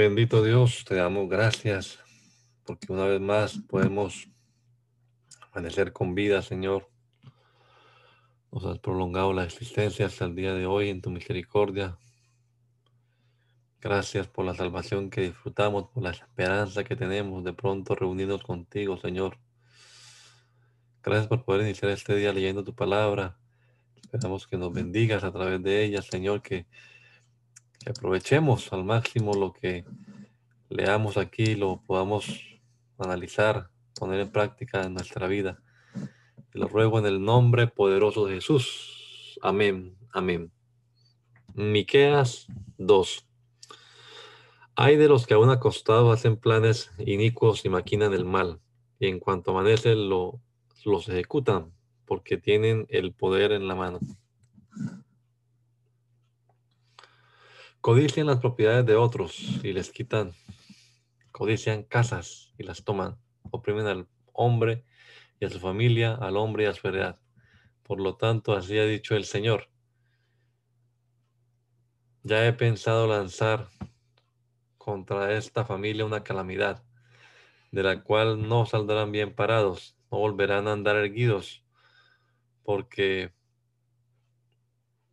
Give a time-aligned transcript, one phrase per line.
[0.00, 1.98] Bendito Dios, te damos gracias
[2.64, 4.30] porque una vez más podemos
[5.52, 6.88] amanecer con vida, Señor.
[8.50, 11.98] Nos has prolongado la existencia hasta el día de hoy en tu misericordia.
[13.82, 18.96] Gracias por la salvación que disfrutamos, por la esperanza que tenemos de pronto reunirnos contigo,
[18.96, 19.36] Señor.
[21.02, 23.36] Gracias por poder iniciar este día leyendo tu palabra.
[24.00, 26.64] Esperamos que nos bendigas a través de ella, Señor, que
[27.80, 29.84] que aprovechemos al máximo lo que
[30.68, 32.40] leamos aquí, lo podamos
[32.98, 35.62] analizar, poner en práctica en nuestra vida.
[36.50, 39.38] Te lo ruego en el nombre poderoso de Jesús.
[39.42, 39.96] Amén.
[40.12, 40.52] Amén.
[41.54, 42.46] Miqueas
[42.78, 43.26] 2.
[44.76, 48.60] Hay de los que aún acostados hacen planes inicuos y maquinan el mal,
[48.98, 50.40] y en cuanto amanece lo,
[50.84, 51.72] los ejecutan,
[52.04, 54.00] porque tienen el poder en la mano.
[57.80, 60.34] Codician las propiedades de otros y les quitan.
[61.32, 63.16] Codician casas y las toman.
[63.50, 64.84] Oprimen al hombre
[65.40, 67.18] y a su familia, al hombre y a su heredad.
[67.82, 69.70] Por lo tanto, así ha dicho el Señor.
[72.22, 73.68] Ya he pensado lanzar
[74.76, 76.84] contra esta familia una calamidad,
[77.72, 81.64] de la cual no saldrán bien parados, no volverán a andar erguidos,
[82.62, 83.32] porque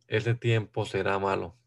[0.06, 1.57] ese tiempo será malo.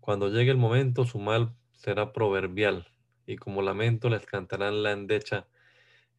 [0.00, 2.86] Cuando llegue el momento, su mal será proverbial,
[3.26, 5.46] y como lamento les cantarán la endecha.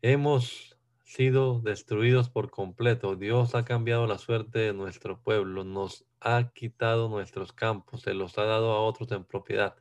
[0.02, 3.16] Hemos sido destruidos por completo.
[3.16, 8.38] Dios ha cambiado la suerte de nuestro pueblo, nos ha quitado nuestros campos, se los
[8.38, 9.76] ha dado a otros en propiedad.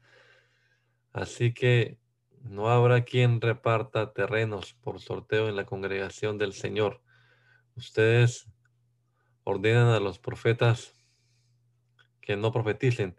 [1.13, 1.99] Así que
[2.43, 7.01] no habrá quien reparta terrenos por sorteo en la congregación del Señor.
[7.77, 8.49] Ustedes
[9.45, 10.95] ordenan a los profetas
[12.21, 13.17] que no profeticen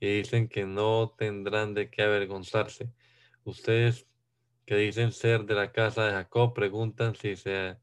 [0.00, 2.90] y dicen que no tendrán de qué avergonzarse.
[3.44, 4.06] Ustedes
[4.64, 7.76] que dicen ser de la casa de Jacob preguntan si se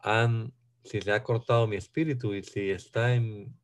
[0.00, 0.52] han
[0.84, 3.54] si se ha cortado mi espíritu y si está en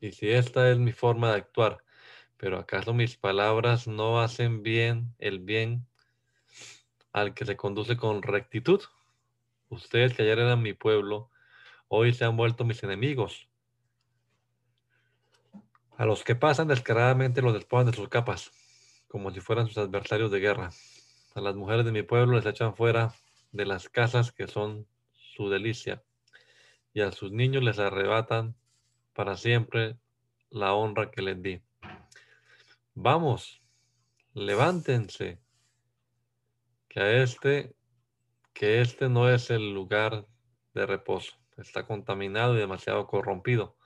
[0.00, 1.82] y si esta es mi forma de actuar.
[2.36, 5.86] Pero acaso mis palabras no hacen bien el bien
[7.12, 8.80] al que se conduce con rectitud.
[9.68, 11.30] Ustedes que ayer eran mi pueblo,
[11.88, 13.48] hoy se han vuelto mis enemigos.
[15.98, 18.52] A los que pasan descaradamente los despojan de sus capas,
[19.08, 20.70] como si fueran sus adversarios de guerra.
[21.34, 23.14] A las mujeres de mi pueblo les echan fuera
[23.52, 26.02] de las casas que son su delicia,
[26.92, 28.54] y a sus niños les arrebatan
[29.14, 29.96] para siempre
[30.50, 31.62] la honra que les di.
[32.94, 33.62] Vamos,
[34.34, 35.40] levántense,
[36.88, 37.74] que a este,
[38.52, 40.26] que este no es el lugar
[40.74, 43.76] de reposo, está contaminado y demasiado corrompido.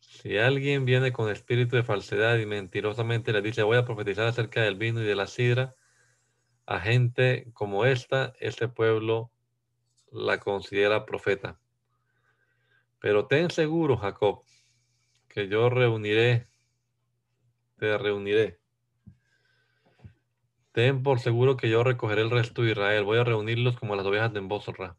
[0.00, 4.62] Si alguien viene con espíritu de falsedad y mentirosamente le dice voy a profetizar acerca
[4.62, 5.74] del vino y de la sidra,
[6.66, 9.30] a gente como esta, este pueblo
[10.10, 11.58] la considera profeta.
[13.00, 14.42] Pero ten seguro, Jacob,
[15.28, 16.48] que yo reuniré,
[17.76, 18.60] te reuniré.
[20.72, 23.04] Ten por seguro que yo recogeré el resto de Israel.
[23.04, 24.96] Voy a reunirlos como las ovejas de Embosra,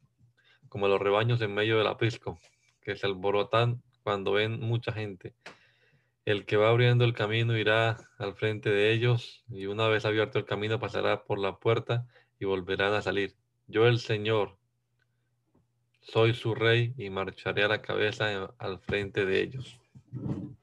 [0.70, 2.40] como los rebaños en medio del aprisco,
[2.82, 5.34] que se alborotan cuando ven mucha gente.
[6.26, 10.38] El que va abriendo el camino irá al frente de ellos y una vez abierto
[10.38, 12.08] el camino pasará por la puerta
[12.40, 13.36] y volverán a salir.
[13.68, 14.58] Yo el Señor
[16.02, 19.80] soy su rey y marcharé a la cabeza al frente de ellos.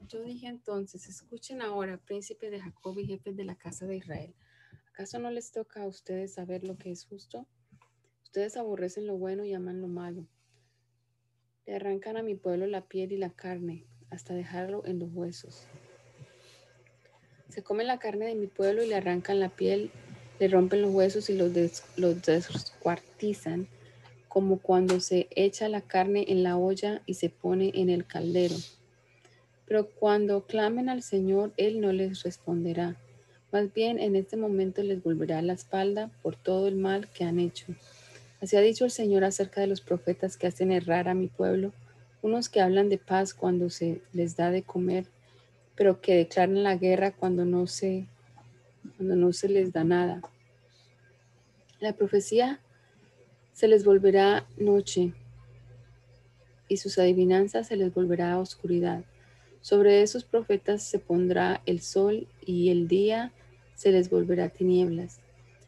[0.09, 4.35] Yo dije entonces, escuchen ahora, príncipe de Jacob y jefes de la casa de Israel.
[4.91, 7.47] ¿Acaso no les toca a ustedes saber lo que es justo?
[8.23, 10.27] Ustedes aborrecen lo bueno y aman lo malo.
[11.67, 15.65] Le arrancan a mi pueblo la piel y la carne hasta dejarlo en los huesos.
[17.49, 19.91] Se comen la carne de mi pueblo y le arrancan la piel,
[20.39, 21.51] le rompen los huesos y los,
[21.97, 23.67] los descuartizan,
[24.29, 28.55] como cuando se echa la carne en la olla y se pone en el caldero.
[29.67, 32.97] Pero cuando clamen al Señor, Él no les responderá.
[33.51, 37.41] Más bien en este momento les volverá la espalda por todo el mal que han
[37.41, 37.67] hecho.
[38.41, 41.73] Así ha dicho el Señor acerca de los profetas que hacen errar a mi pueblo,
[42.23, 45.07] unos que hablan de paz cuando se les da de comer,
[45.75, 48.07] pero que declaran la guerra cuando no se,
[48.97, 50.21] cuando no se les da nada.
[51.81, 52.61] La profecía
[53.53, 55.13] se les volverá noche
[56.69, 59.05] y sus adivinanzas se les volverá oscuridad.
[59.61, 63.33] Sobre esos profetas se pondrá el sol y el día
[63.75, 65.21] se les volverá tinieblas.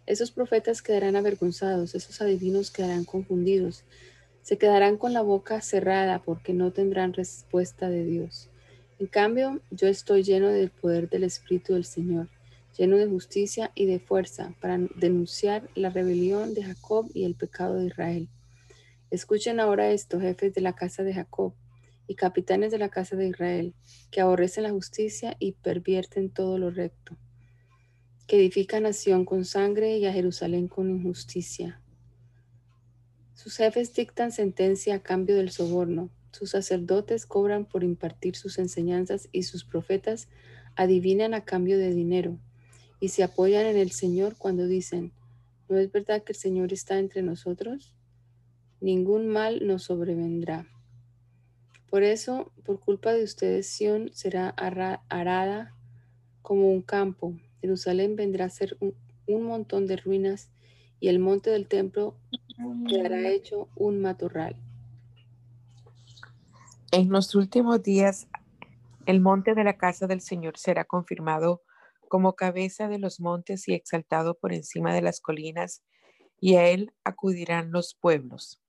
[0.08, 3.84] Esos profetas quedarán avergonzados, esos adivinos quedarán confundidos,
[4.40, 8.48] se quedarán con la boca cerrada porque no tendrán respuesta de Dios.
[8.98, 12.30] En cambio, yo estoy lleno del poder del Espíritu del Señor,
[12.78, 17.74] lleno de justicia y de fuerza para denunciar la rebelión de Jacob y el pecado
[17.74, 18.30] de Israel.
[19.10, 21.52] Escuchen ahora esto, jefes de la casa de Jacob
[22.06, 23.74] y capitanes de la casa de Israel,
[24.10, 27.18] que aborrecen la justicia y pervierten todo lo recto
[28.28, 31.80] que edifica a nación con sangre y a Jerusalén con injusticia.
[33.32, 39.30] Sus jefes dictan sentencia a cambio del soborno, sus sacerdotes cobran por impartir sus enseñanzas
[39.32, 40.28] y sus profetas
[40.76, 42.38] adivinan a cambio de dinero
[43.00, 45.10] y se apoyan en el Señor cuando dicen,
[45.70, 47.94] ¿no es verdad que el Señor está entre nosotros?
[48.82, 50.66] Ningún mal nos sobrevendrá.
[51.88, 55.74] Por eso, por culpa de ustedes, Sión será arada
[56.42, 60.50] como un campo Jerusalén vendrá a ser un, montón de ruinas
[61.00, 62.16] y el monte del templo
[62.88, 64.56] quedará hecho un matorral.
[66.90, 68.28] En los últimos días,
[69.06, 71.62] el monte de la casa del Señor será confirmado
[72.08, 75.82] como cabeza de los montes y exaltado por encima de las colinas,
[76.40, 78.60] y a él acudirán los pueblos.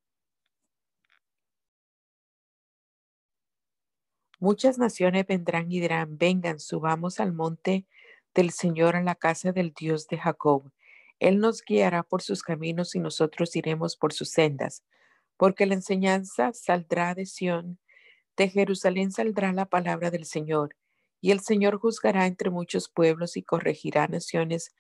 [4.40, 7.86] Muchas naciones vendrán y dirán, vengan, subamos al monte
[8.40, 10.72] del Señor en la casa del Dios de Jacob.
[11.20, 14.86] Él nos guiará por sus caminos y nosotros iremos por sus sendas,
[15.36, 17.80] porque la enseñanza saldrá de Sión,
[18.38, 20.78] de Jerusalén saldrá la palabra del Señor,
[21.20, 24.74] y el Señor juzgará entre muchos pueblos y corregirá naciones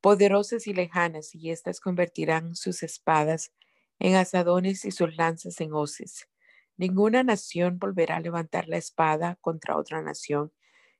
[0.00, 3.50] poderosas y lejanas, y éstas convertirán sus espadas
[3.98, 6.28] en asadones y sus lanzas en hoces.
[6.76, 10.52] Ninguna nación volverá a levantar la espada contra otra nación,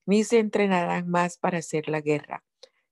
[0.07, 2.45] ni se entrenarán más para hacer la guerra.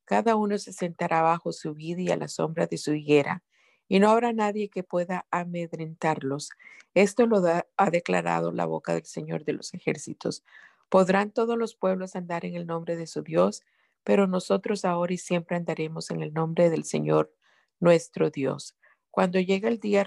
[0.05, 3.45] Cada uno se sentará bajo su vida y a la sombra de su higuera,
[3.89, 6.51] y no habrá nadie que pueda amedrentarlos.
[6.95, 7.43] Esto lo
[7.77, 10.45] ha declarado la boca del Señor de los ejércitos.
[10.89, 13.63] Podrán todos los pueblos andar en el nombre de su Dios,
[14.05, 17.33] pero nosotros ahora y siempre andaremos en el nombre del Señor
[17.81, 18.77] nuestro Dios.
[19.11, 20.07] Cuando llegue el día,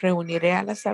[0.00, 0.84] reuniré a las,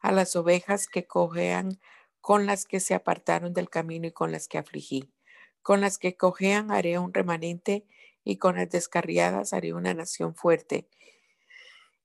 [0.00, 1.80] a las ovejas que cojean
[2.20, 5.12] con las que se apartaron del camino y con las que afligí.
[5.62, 7.86] Con las que cojean haré un remanente
[8.24, 10.88] y con las descarriadas haré una nación fuerte.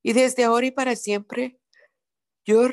[0.01, 1.59] Y desde ahora y para siempre
[2.45, 2.69] yo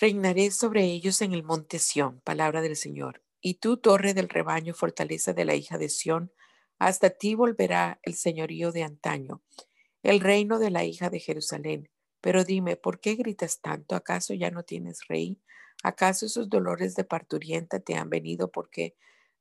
[0.00, 3.22] reinaré sobre ellos en el monte Sión, palabra del Señor.
[3.40, 6.32] Y tú, torre del rebaño, fortaleza de la hija de Sión,
[6.78, 9.42] hasta ti volverá el señorío de antaño,
[10.02, 11.90] el reino de la hija de Jerusalén.
[12.20, 13.94] Pero dime, ¿por qué gritas tanto?
[13.94, 15.40] ¿Acaso ya no tienes rey?
[15.82, 18.94] ¿Acaso esos dolores de parturienta te han venido porque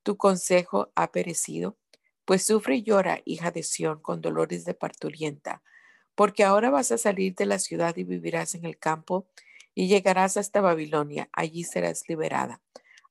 [0.03, 1.77] tu consejo ha perecido?
[2.25, 5.63] Pues sufre y llora, hija de Sión, con dolores de parturienta,
[6.15, 9.27] porque ahora vas a salir de la ciudad y vivirás en el campo
[9.75, 12.61] y llegarás hasta Babilonia, allí serás liberada.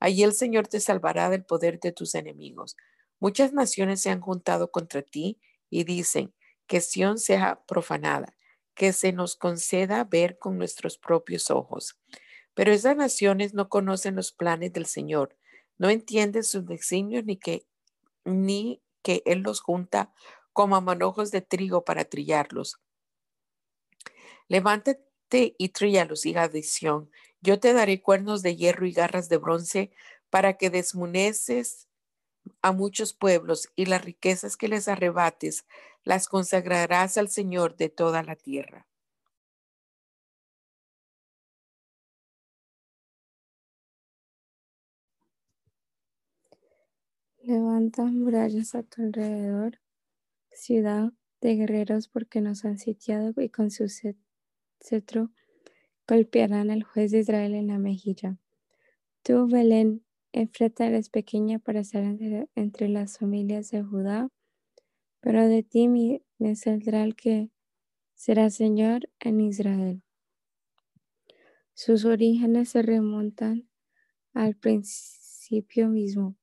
[0.01, 2.77] Allí el Señor te salvará del poder de tus enemigos.
[3.21, 6.33] Muchas naciones se han juntado contra ti y dicen
[6.67, 8.38] que Sión sea profanada
[8.79, 11.99] que se nos conceda ver con nuestros propios ojos.
[12.55, 15.37] Pero esas naciones no conocen los planes del Señor,
[15.79, 17.67] no entienden sus designios ni que,
[18.25, 20.15] ni que Él los junta
[20.53, 22.81] como manojos de trigo para trillarlos.
[24.47, 27.11] Levántate y tríalos, hija de Sión.
[27.41, 29.91] Yo te daré cuernos de hierro y garras de bronce
[30.31, 31.88] para que desmuneces
[32.63, 35.67] a muchos pueblos y las riquezas que les arrebates
[36.05, 38.87] las consagrarás al Señor de toda la tierra.
[47.43, 49.81] Levanta murallas a tu alrededor,
[50.51, 53.87] ciudad de guerreros, porque nos han sitiado y con su
[54.81, 55.31] cetro
[56.07, 58.39] golpearán al juez de Israel en la mejilla.
[59.23, 60.05] Tú, Belén,
[60.41, 62.05] Efrata eres pequeña para estar
[62.55, 64.29] entre las familias de Judá
[65.21, 67.51] pero de ti me saldrá el que
[68.15, 70.03] será Señor en Israel.
[71.75, 73.69] Sus orígenes se remontan
[74.33, 76.37] al principio mismo,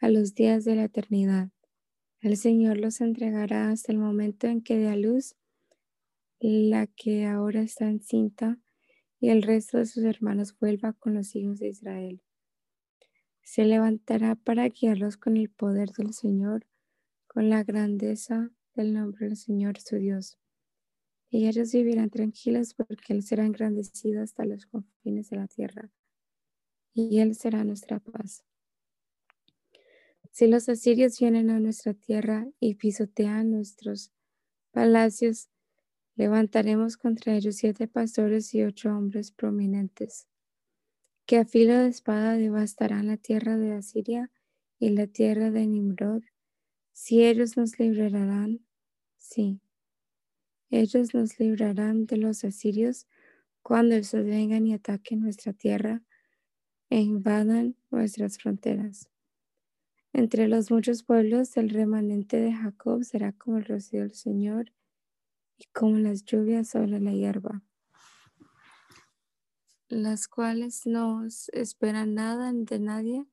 [0.00, 1.50] a los días de la eternidad.
[2.20, 5.34] El Señor los entregará hasta el momento en que dé a luz
[6.40, 8.58] la que ahora está encinta
[9.20, 12.20] y el resto de sus hermanos vuelva con los hijos de Israel.
[13.42, 16.66] Se levantará para guiarlos con el poder del Señor,
[17.26, 20.38] con la grandeza del nombre del Señor su Dios.
[21.28, 25.90] Y ellos vivirán tranquilos porque Él será engrandecido hasta los confines de la tierra,
[26.94, 28.44] y Él será nuestra paz.
[30.30, 34.12] Si los asirios vienen a nuestra tierra y pisotean nuestros
[34.70, 35.50] palacios,
[36.14, 40.26] levantaremos contra ellos siete pastores y ocho hombres prominentes,
[41.26, 44.30] que a filo de espada devastarán la tierra de Asiria
[44.78, 46.22] y la tierra de Nimrod,
[46.92, 48.60] si ellos nos librarán,
[49.18, 49.60] sí,
[50.70, 53.06] ellos nos librarán de los asirios
[53.62, 56.02] cuando ellos vengan y ataquen nuestra tierra
[56.90, 59.08] e invadan nuestras fronteras.
[60.12, 64.72] Entre los muchos pueblos, el remanente de Jacob será como el rocío del Señor
[65.56, 67.62] y como las lluvias sobre la hierba,
[69.92, 71.22] las cuales no
[71.52, 73.26] esperan nada de nadie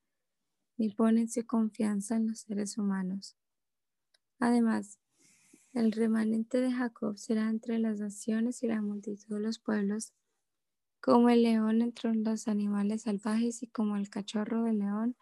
[0.78, 3.38] ni ponen su confianza en los seres humanos.
[4.40, 5.00] Además,
[5.72, 10.12] el remanente de Jacob será entre las naciones y la multitud de los pueblos,
[11.00, 15.16] como el león entre los animales salvajes y como el cachorro del león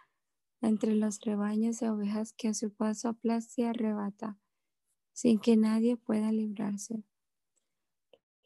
[0.62, 4.40] entre los rebaños de ovejas que a su paso aplasta y arrebata,
[5.14, 7.04] sin que nadie pueda librarse.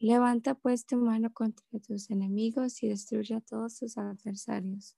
[0.01, 4.97] Levanta pues tu mano contra tus enemigos y destruye a todos tus adversarios.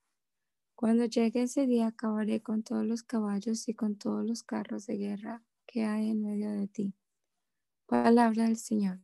[0.75, 4.97] Cuando llegue ese día acabaré con todos los caballos y con todos los carros de
[4.97, 6.95] guerra que hay en medio de ti.
[7.85, 8.99] Palabra del Señor.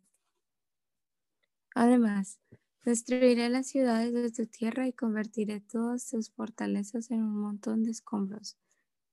[1.75, 2.39] Además,
[2.85, 7.91] Destruiré las ciudades de tu tierra y convertiré todas tus fortalezas en un montón de
[7.91, 8.57] escombros.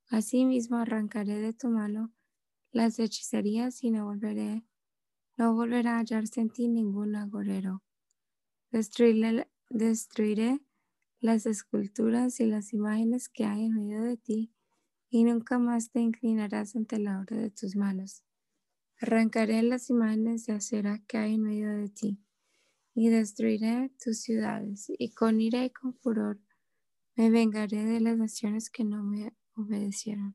[0.08, 2.12] Asimismo arrancaré de tu mano
[2.70, 4.64] las hechicerías y no volveré,
[5.36, 7.82] no volverá a hallarse en ti ningún agorero.
[8.70, 10.60] Destruiré, destruiré
[11.20, 14.52] las esculturas y las imágenes que hay en medio de ti,
[15.08, 18.22] y nunca más te inclinarás ante la obra de tus manos.
[19.00, 22.18] Arrancaré las imágenes de acera que hay en medio de ti
[22.94, 26.40] y destruiré tus ciudades, y con ira y con furor
[27.14, 30.34] me vengaré de las naciones que no me obedecieron.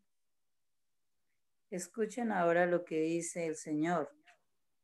[1.72, 4.12] Escuchen ahora lo que dice el Señor.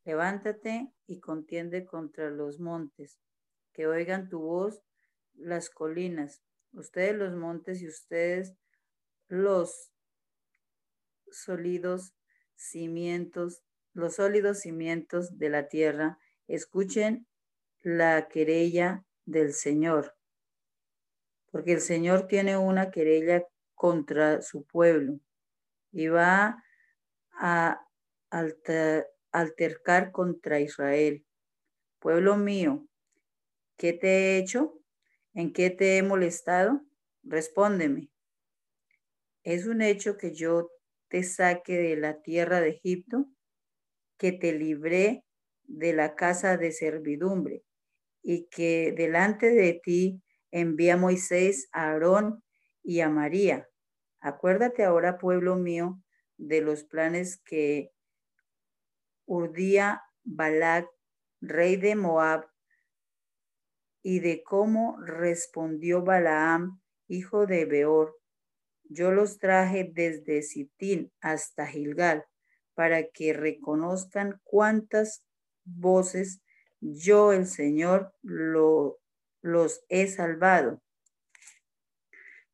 [0.08, 3.20] Levántate y contiende contra los montes,
[3.74, 4.82] que oigan tu voz
[5.34, 8.54] las colinas, ustedes los montes y ustedes
[9.28, 9.92] los
[11.30, 12.14] sólidos
[12.56, 13.62] cimientos,
[13.92, 17.26] los sólidos cimientos de la tierra, escuchen
[17.82, 20.16] la querella del Señor,
[21.50, 25.20] porque el Señor tiene una querella contra su pueblo
[25.92, 26.64] y va
[27.32, 27.84] a
[29.32, 31.24] altercar contra Israel.
[31.98, 32.86] Pueblo mío,
[33.76, 34.80] ¿qué te he hecho?
[35.34, 36.82] ¿En qué te he molestado?
[37.22, 38.10] Respóndeme.
[39.42, 40.70] Es un hecho que yo
[41.08, 43.26] te saque de la tierra de Egipto,
[44.18, 45.24] que te libré
[45.64, 47.62] de la casa de servidumbre
[48.22, 52.42] y que delante de ti envía Moisés a Aarón
[52.82, 53.68] y a María.
[54.20, 56.02] Acuérdate ahora, pueblo mío,
[56.36, 57.90] de los planes que
[59.28, 60.88] urdía Balac,
[61.40, 62.48] rey de Moab,
[64.02, 68.18] y de cómo respondió Balaam, hijo de Beor.
[68.84, 72.24] Yo los traje desde Sitín hasta Gilgal,
[72.74, 75.24] para que reconozcan cuántas
[75.64, 76.40] voces
[76.80, 78.98] yo el Señor lo,
[79.42, 80.80] los he salvado.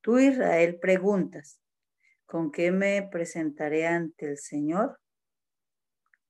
[0.00, 1.61] Tú Israel preguntas,
[2.26, 4.99] ¿con qué me presentaré ante el Señor?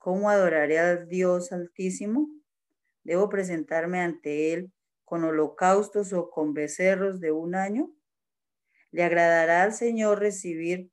[0.05, 2.29] ¿Cómo adoraré al Dios Altísimo?
[3.05, 4.71] ¿Debo presentarme ante Él
[5.03, 7.91] con holocaustos o con becerros de un año?
[8.91, 10.91] ¿Le agradará al Señor recibir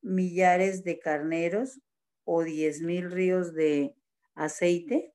[0.00, 1.82] millares de carneros
[2.24, 3.94] o diez mil ríos de
[4.34, 5.12] aceite?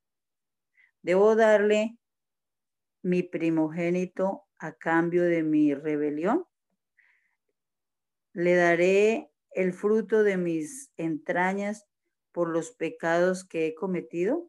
[1.01, 1.97] ¿Debo darle
[3.01, 6.45] mi primogénito a cambio de mi rebelión?
[8.33, 11.87] ¿Le daré el fruto de mis entrañas
[12.37, 14.47] por los pecados que he cometido?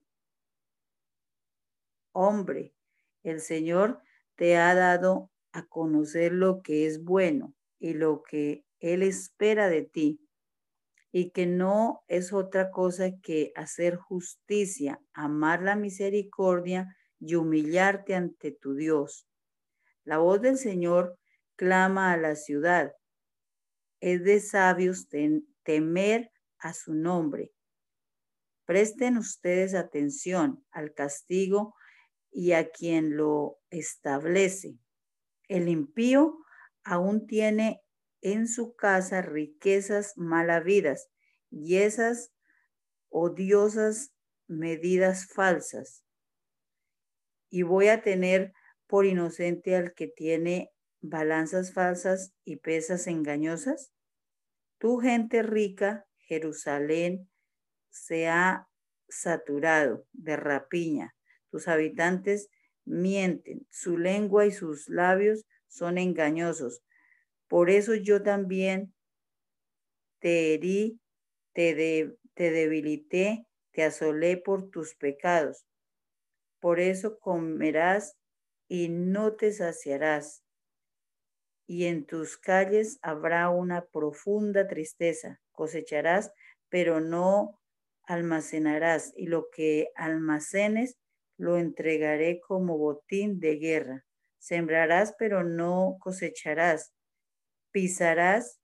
[2.13, 2.75] Hombre,
[3.23, 4.03] el Señor
[4.37, 9.85] te ha dado a conocer lo que es bueno y lo que Él espera de
[9.85, 10.21] ti
[11.13, 18.53] y que no es otra cosa que hacer justicia, amar la misericordia y humillarte ante
[18.53, 19.27] tu Dios.
[20.05, 21.19] La voz del Señor
[21.57, 22.93] clama a la ciudad.
[23.99, 25.09] Es de sabios
[25.63, 27.55] temer a su nombre.
[28.69, 31.75] Presten ustedes atención al castigo
[32.31, 34.77] y a quien lo establece.
[35.49, 36.45] El impío
[36.85, 37.81] aún tiene
[38.21, 41.09] en su casa riquezas malavidas
[41.51, 42.31] y esas
[43.09, 44.13] odiosas
[44.49, 46.05] medidas falsas.
[47.49, 48.53] Y voy a tener
[48.87, 53.95] por inocente al que tiene balanzas falsas y pesas engañosas.
[54.77, 57.31] Tu gente rica, Jerusalén,
[57.91, 58.69] se ha
[59.09, 61.15] saturado de rapiña.
[61.51, 62.51] Tus habitantes
[62.85, 66.83] mienten, su lengua y sus labios son engañosos.
[67.49, 68.95] Por eso yo también
[70.21, 71.01] te herí,
[71.53, 75.67] te, te debilité, te asolé por tus pecados.
[76.61, 78.17] Por eso comerás
[78.69, 80.45] y no te saciarás.
[81.67, 85.41] Y en tus calles habrá una profunda tristeza.
[85.53, 86.33] Cosecharás,
[86.69, 87.61] pero no
[88.09, 89.13] almacenarás.
[89.17, 90.97] Y lo que almacenes
[91.37, 94.05] lo entregaré como botín de guerra.
[94.39, 96.93] Sembrarás, pero no cosecharás.
[97.71, 98.61] Pisarás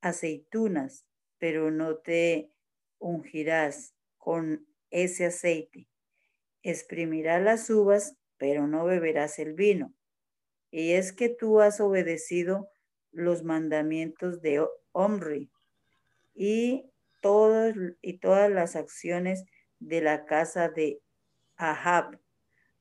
[0.00, 1.04] aceitunas,
[1.38, 2.52] pero no te
[2.98, 5.88] ungirás con ese aceite.
[6.62, 9.92] Exprimirás las uvas, pero no beberás el vino.
[10.70, 12.68] Y es que tú has obedecido
[13.10, 15.50] los mandamientos de Omri
[16.34, 19.44] y, todos, y todas las acciones
[19.78, 21.00] de la casa de
[21.56, 22.18] Ahab.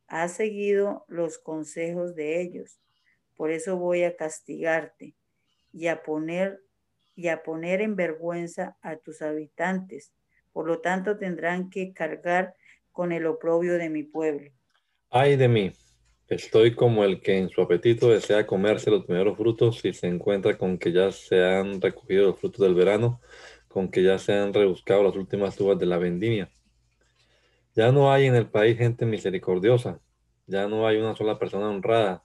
[0.07, 2.79] Has seguido los consejos de ellos.
[3.35, 5.15] Por eso voy a castigarte
[5.73, 6.61] y a poner
[7.15, 10.13] y a poner en vergüenza a tus habitantes.
[10.53, 12.53] Por lo tanto, tendrán que cargar
[12.91, 14.51] con el oprobio de mi pueblo.
[15.09, 15.71] Ay de mí,
[16.27, 20.57] estoy como el que en su apetito desea comerse los primeros frutos y se encuentra
[20.57, 23.19] con que ya se han recogido los frutos del verano,
[23.67, 26.49] con que ya se han rebuscado las últimas uvas de la vendimia.
[27.75, 29.99] Ya no hay en el país gente misericordiosa,
[30.45, 32.23] ya no hay una sola persona honrada,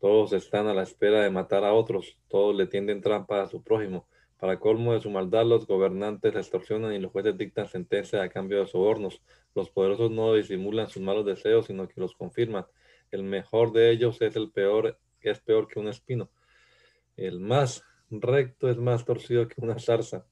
[0.00, 3.62] todos están a la espera de matar a otros, todos le tienden trampa a su
[3.62, 4.06] prójimo
[4.38, 8.60] para colmo de su maldad, los gobernantes extorsionan y los jueces dictan sentencia a cambio
[8.60, 9.20] de sobornos.
[9.54, 12.64] Los poderosos no disimulan sus malos deseos, sino que los confirman.
[13.10, 16.30] El mejor de ellos es el peor, es peor que un espino.
[17.16, 20.24] El más recto es más torcido que una zarza.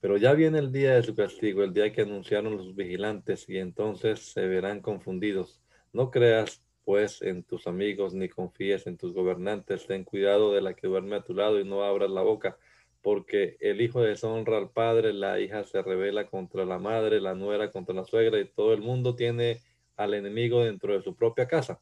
[0.00, 3.58] Pero ya viene el día de su castigo, el día que anunciaron los vigilantes, y
[3.58, 5.60] entonces se verán confundidos.
[5.92, 9.86] No creas, pues, en tus amigos, ni confíes en tus gobernantes.
[9.86, 12.56] Ten cuidado de la que duerme a tu lado y no abras la boca
[13.02, 17.70] porque el hijo deshonra al padre, la hija se revela contra la madre, la nuera
[17.70, 19.60] contra la suegra y todo el mundo tiene
[19.96, 21.80] al enemigo dentro de su propia casa.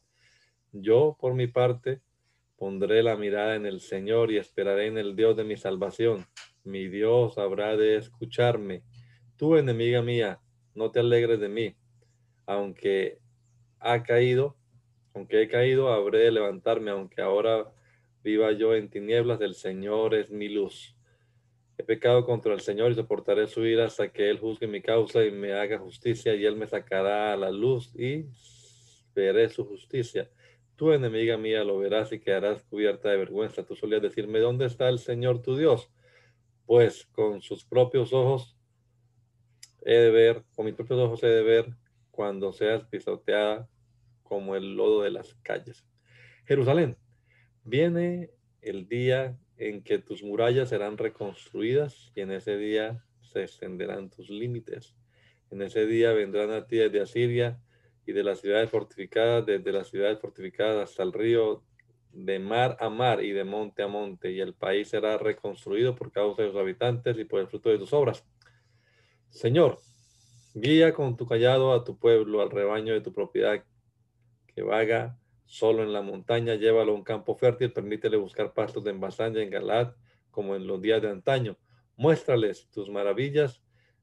[0.71, 2.01] Yo, por mi parte,
[2.57, 6.25] pondré la mirada en el Señor y esperaré en el Dios de mi salvación.
[6.67, 8.83] Mi Dios habrá de escucharme.
[9.37, 10.41] Tú, enemiga mía,
[10.75, 11.77] no te alegres de mí.
[12.45, 13.19] Aunque
[13.79, 14.57] ha caído,
[15.13, 17.71] aunque he caído, habré de levantarme, aunque ahora
[18.21, 20.93] viva yo en tinieblas, el Señor es mi luz.
[21.77, 25.23] He pecado contra el Señor y soportaré su ira hasta que Él juzgue mi causa
[25.23, 28.25] y me haga justicia y Él me sacará a la luz y
[29.15, 30.29] veré su justicia.
[30.75, 33.63] Tú, enemiga mía, lo verás y quedarás cubierta de vergüenza.
[33.63, 35.89] Tú solías decirme, ¿dónde está el Señor tu Dios?
[36.67, 38.57] Pues con sus propios ojos
[39.85, 41.73] he de ver, con mis propios ojos he de ver
[42.11, 43.69] cuando seas pisoteada
[44.21, 45.85] como el lodo de las calles.
[46.45, 46.97] Jerusalén,
[47.63, 54.09] viene el día en que tus murallas serán reconstruidas y en ese día se extenderán
[54.09, 54.93] tus límites.
[55.49, 57.61] En ese día vendrán a ti desde Asiria
[58.05, 61.63] y de las ciudades fortificadas, desde las ciudades fortificadas hasta el río,
[62.17, 66.11] de mar a mar y de monte a monte, y el país será reconstruido por
[66.11, 68.25] causa de sus habitantes y por el fruto de tus obras.
[69.29, 69.77] Señor,
[70.55, 73.63] guía con tu callado a tu pueblo, al rebaño de tu propiedad,
[74.47, 78.93] que vaga solo en la montaña, llévalo a un campo fértil, permítele buscar pastos de
[78.93, 79.93] Basán en Galad,
[80.31, 81.55] como en los días de antaño.
[81.97, 83.61] Muéstrales tus maravillas,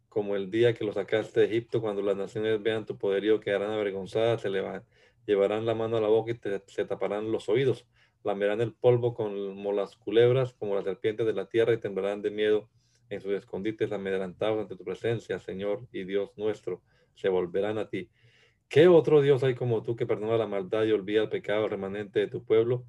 [0.09, 3.73] como el día que los sacaste de Egipto, cuando las naciones vean tu poderío, quedarán
[3.73, 4.85] avergonzadas, se van,
[5.27, 7.89] llevarán la mano a la boca y se taparán los oídos,
[8.25, 12.31] lamerán el polvo como las culebras, como las serpientes de la tierra, y temblarán de
[12.31, 12.69] miedo
[13.11, 16.83] en sus escondites amedrantados ante tu presencia, Señor y Dios nuestro,
[17.15, 18.11] se volverán a ti
[18.75, 22.19] ¿Qué otro Dios hay como tú que perdona la maldad y olvida el pecado remanente
[22.19, 22.85] de tu pueblo?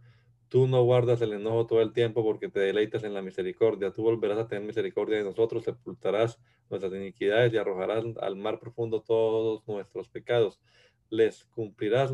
[0.47, 3.91] Tú no guardas el enojo todo el tiempo porque te deleitas en la misericordia.
[3.91, 6.39] Tú volverás a tener misericordia de nosotros, sepultarás
[6.71, 10.59] nuestras iniquidades y arrojarás al mar profundo todos nuestros pecados.
[11.09, 12.11] Les cumplirás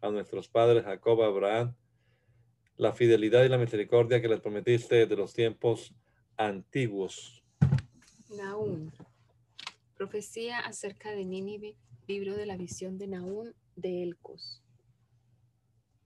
[0.00, 1.74] a nuestros padres, Jacob, Abraham,
[2.76, 5.94] la fidelidad y la misericordia que les prometiste desde los tiempos
[6.36, 7.44] antiguos.
[8.30, 8.92] Naún.
[9.96, 11.76] Profecía acerca de Nínive,
[12.08, 14.62] libro de la visión de Naún de Elcos.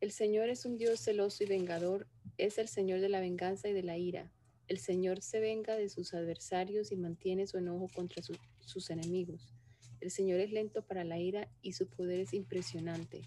[0.00, 3.72] El Señor es un Dios celoso y vengador, es el Señor de la venganza y
[3.72, 4.30] de la ira.
[4.68, 8.22] El Señor se venga de sus adversarios y mantiene su enojo contra
[8.60, 9.54] sus enemigos.
[10.00, 13.22] El Señor es lento para la ira y su poder es impresionante.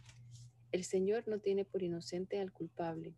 [0.71, 3.15] El Señor no tiene por inocente al culpable.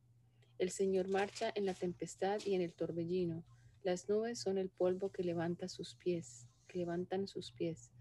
[0.63, 3.43] El Señor marcha en la tempestad y en el torbellino.
[3.83, 7.91] Las nubes son el polvo que levanta sus pies, que levantan sus pies.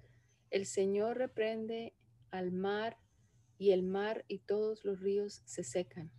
[0.49, 1.93] El Señor reprende
[2.31, 2.99] al mar
[3.59, 6.13] y el mar y todos los ríos se secan.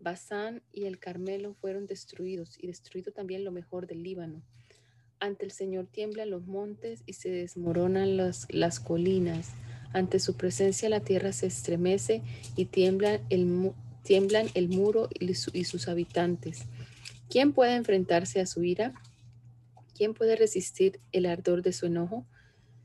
[0.00, 4.42] Basán y el Carmelo fueron destruidos y destruido también lo mejor del Líbano.
[5.18, 9.52] Ante el Señor tiemblan los montes y se desmoronan las, las colinas.
[9.94, 12.20] Ante su presencia la tierra se estremece
[12.54, 16.64] y tiemblan el, tiemblan el muro y, sus habitantes.
[17.28, 18.94] ¿Quién puede enfrentarse a su ira?
[19.94, 22.26] ¿Quién puede resistir el ardor de su enojo?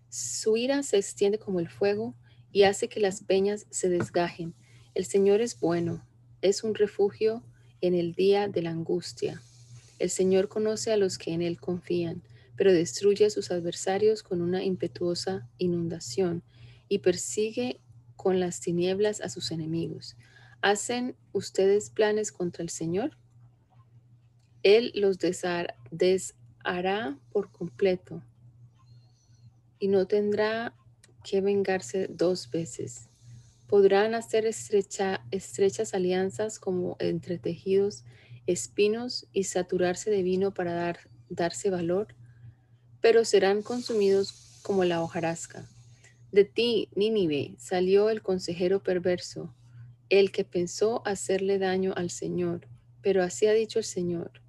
[0.10, 2.16] Su ira se extiende como el fuego
[2.52, 4.54] y hace que las peñas se desgajen.
[4.94, 6.06] El Señor es bueno,
[6.42, 7.44] es un refugio
[7.82, 9.42] en el día de la angustia.
[10.00, 12.22] El Señor conoce a los que en Él confían,
[12.56, 16.44] pero destruye a sus adversarios con una impetuosa inundación
[16.88, 17.80] y persigue
[18.16, 20.16] con las tinieblas a sus enemigos.
[20.62, 23.18] ¿Hacen ustedes planes contra el Señor?
[24.64, 28.24] Él los deshará por completo
[29.80, 30.74] y no tendrá
[31.24, 33.10] que vengarse dos veces.
[33.68, 38.04] Podrán hacer estrechas alianzas como entretejidos
[38.48, 42.08] espinos y saturarse de vino para dar, darse valor,
[43.02, 45.68] pero serán consumidos como la hojarasca.
[46.32, 49.54] De ti, Nínive, salió el consejero perverso,
[50.10, 52.68] el que pensó hacerle daño al Señor,
[53.02, 54.42] pero así ha dicho el Señor.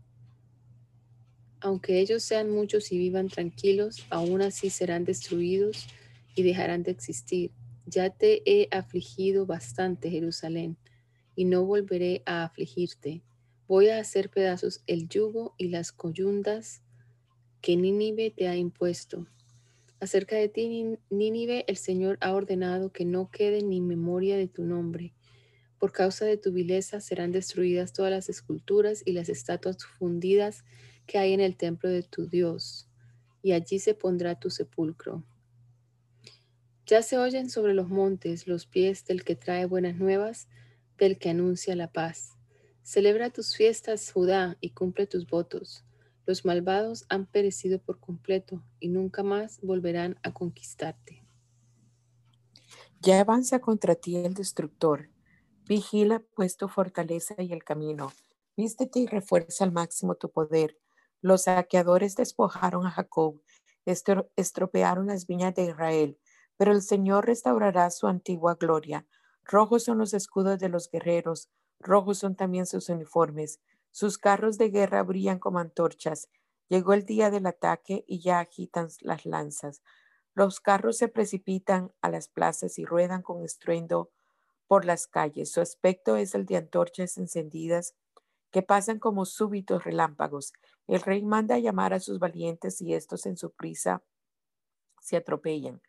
[1.61, 5.87] Aunque ellos sean muchos y vivan tranquilos, aún así serán destruidos
[6.35, 7.53] y dejarán de existir
[7.87, 10.77] ya te he afligido bastante, Jerusalén,
[11.37, 13.23] y no volveré a afligirte.
[13.69, 16.83] Voy a hacer pedazos el yugo y las coyundas
[17.61, 19.27] que Nínive te ha impuesto.
[20.01, 24.65] Acerca de ti, Nínive, el Señor ha ordenado que no quede ni memoria de tu
[24.65, 25.15] nombre.
[25.79, 30.65] Por causa de tu vileza serán destruidas todas las esculturas y las estatuas fundidas
[31.07, 32.89] que hay en el templo de tu Dios,
[33.43, 35.23] y allí se pondrá tu sepulcro.
[36.87, 40.49] Ya se oyen sobre los montes los pies del que trae buenas nuevas,
[40.99, 42.37] del que anuncia la paz.
[42.83, 45.85] Celebra tus fiestas, Judá, y cumple tus votos.
[46.27, 51.25] Los malvados han perecido por completo y nunca más volverán a conquistarte.
[53.01, 55.09] Ya avanza contra ti el destructor.
[55.67, 58.13] Vigila pues tu fortaleza y el camino.
[58.57, 60.79] Vístete y refuerza al máximo tu poder.
[61.21, 63.43] Los saqueadores despojaron a Jacob,
[63.85, 66.19] estropearon las viñas de Israel
[66.57, 69.07] pero el Señor restaurará su antigua gloria.
[69.45, 73.61] Rojos son los escudos de los guerreros, rojos son también sus uniformes.
[73.91, 76.29] Sus carros de guerra brillan como antorchas.
[76.69, 79.83] Llegó el día del ataque y ya agitan las lanzas.
[80.35, 84.11] Los carros se precipitan a las plazas y ruedan con estruendo
[84.67, 85.51] por las calles.
[85.51, 87.95] Su aspecto es el de antorchas encendidas
[88.51, 90.53] que pasan como súbitos relámpagos.
[90.87, 94.03] El rey manda llamar a sus valientes y estos en su prisa
[95.01, 95.83] se atropellan.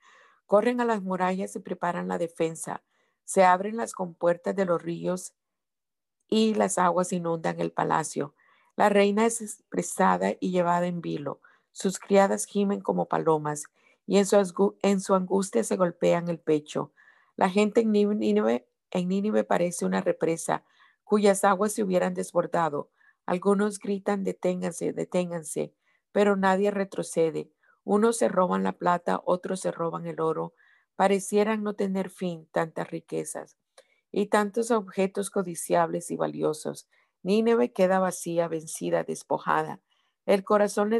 [0.45, 2.83] Corren a las murallas y preparan la defensa.
[3.25, 5.33] Se abren las compuertas de los ríos
[6.29, 8.33] y las aguas inundan el palacio.
[8.75, 11.41] La reina es expresada y llevada en vilo.
[11.71, 13.63] Sus criadas gimen como palomas
[14.05, 16.91] y en su, en su angustia se golpean el pecho.
[17.37, 20.65] La gente en Nínive, parece una represa
[21.03, 22.91] cuyas aguas se hubieran desbordado.
[23.25, 25.73] Algunos gritan, deténganse, deténganse,
[26.11, 27.51] pero nadie retrocede.
[27.83, 30.53] Unos se roban la plata, otros se roban el oro.
[30.95, 33.57] Parecieran no tener fin tantas riquezas
[34.11, 36.89] y tantos objetos codiciables y valiosos.
[37.21, 39.81] Nínive queda vacía, vencida, despojada.
[40.25, 40.99] El corazón le,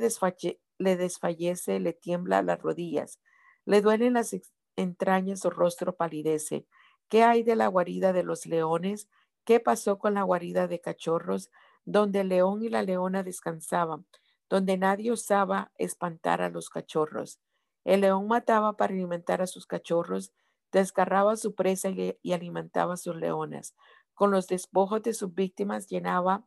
[0.78, 3.19] le desfallece, le tiembla las rodillas,
[3.65, 4.34] le duelen las
[4.78, 6.66] entrañas, su rostro palidece.
[7.10, 9.10] ¿Qué hay de la guarida de los leones?
[9.44, 11.52] ¿Qué pasó con la guarida de cachorros,
[11.84, 14.06] donde el león y la leona descansaban?
[14.50, 17.40] donde nadie osaba espantar a los cachorros.
[17.84, 20.32] El león mataba para alimentar a sus cachorros,
[20.72, 23.76] desgarraba su presa y, alimentaba a sus leonas.
[24.13, 26.46] Con los despojos de sus víctimas llenaba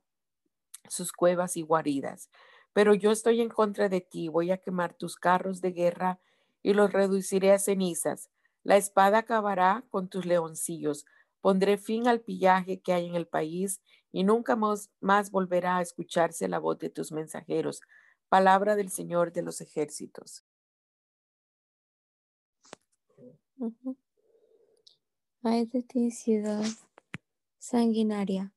[0.89, 2.31] sus cuevas y guaridas.
[2.73, 6.21] Pero yo estoy en contra de ti, voy a quemar tus carros de guerra
[6.63, 8.31] y los reduciré a cenizas.
[8.63, 11.05] La espada acabará con tus leoncillos.
[11.41, 13.81] Pondré fin al pillaje que hay en el país
[14.13, 17.81] y nunca más, volverá a escucharse la voz de tus mensajeros.
[18.29, 20.45] Palabra del Señor de los ejércitos.
[25.43, 26.65] Ay de ti, ciudad
[27.59, 28.53] sanguinaria,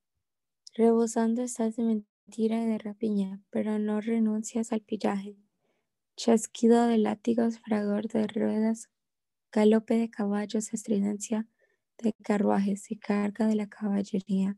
[0.76, 5.42] rebosando estás de mentira y de rapiña, pero no renuncias al pillaje.
[6.15, 8.89] Chasquido de látigos, fragor de ruedas,
[9.52, 11.47] galope de caballos, estridencia
[11.97, 14.58] de carruajes y carga de la caballería.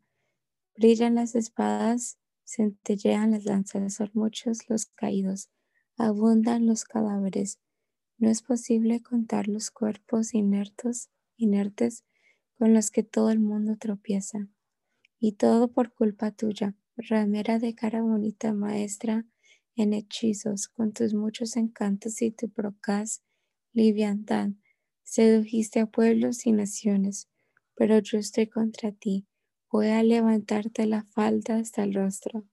[0.76, 5.50] Brillan las espadas, centellean las lanzas, son muchos los caídos,
[5.98, 7.60] abundan los cadáveres.
[8.18, 12.06] No es posible contar los cuerpos inertos, inertes
[12.58, 14.50] con los que todo el mundo tropieza.
[15.20, 19.26] Y todo por culpa tuya, ramera de cara bonita maestra
[19.76, 23.22] en hechizos, con tus muchos encantos y tu procaz
[23.74, 24.50] liviandad.
[25.04, 27.28] Sedujiste a pueblos y naciones,
[27.76, 29.28] pero yo estoy contra ti.
[29.72, 32.46] Voy a levantarte la falda hasta el rostro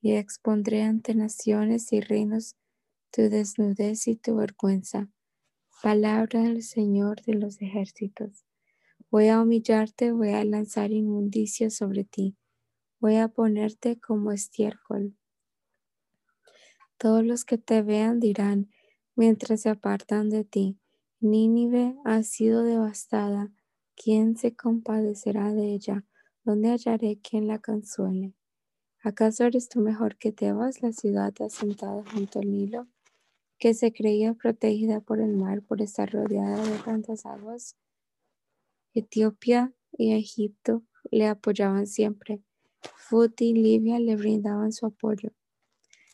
[0.00, 2.56] y expondré ante naciones y reinos
[3.10, 5.08] tu desnudez y tu vergüenza.
[5.82, 8.44] Palabra del Señor de los ejércitos.
[9.10, 12.36] Voy a humillarte, voy a lanzar inmundicia sobre ti.
[13.00, 15.16] Voy a ponerte como estiércol.
[17.00, 18.68] Todos los que te vean dirán,
[19.16, 20.78] mientras se apartan de ti,
[21.18, 23.50] Nínive ha sido devastada.
[23.96, 26.04] ¿Quién se compadecerá de ella?
[26.44, 28.34] ¿Dónde hallaré quien la consuele?
[29.02, 32.86] ¿Acaso eres tú mejor que Tebas, la ciudad asentada junto al Nilo,
[33.58, 37.78] que se creía protegida por el mar por estar rodeada de tantas aguas?
[38.92, 42.42] Etiopía y Egipto le apoyaban siempre.
[42.94, 45.30] Fut y Libia le brindaban su apoyo.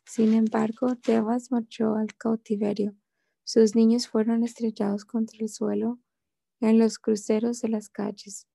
[0.07, 2.95] Sin embargo, Tebas marchó al cautiverio.
[3.43, 5.99] Sus niños fueron estrellados contra el suelo
[6.61, 8.47] en los cruceros de las calles.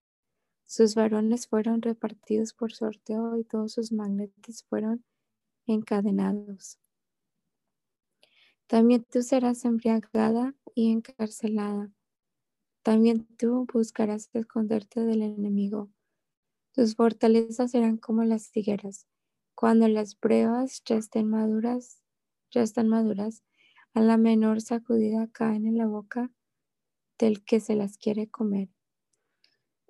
[0.66, 5.04] Sus varones fueron repartidos por sorteo y todos sus magnetes fueron
[5.68, 6.80] encadenados.
[8.68, 11.92] También tú serás embriagada y encarcelada.
[12.82, 15.92] También tú buscarás esconderte del enemigo.
[16.72, 19.11] Tus fortalezas serán como las higueras
[19.62, 22.02] cuando las pruebas ya estén maduras,
[22.50, 23.44] ya están maduras,
[23.94, 26.32] a la menor sacudida caen en la boca
[27.20, 28.70] del que se las quiere comer.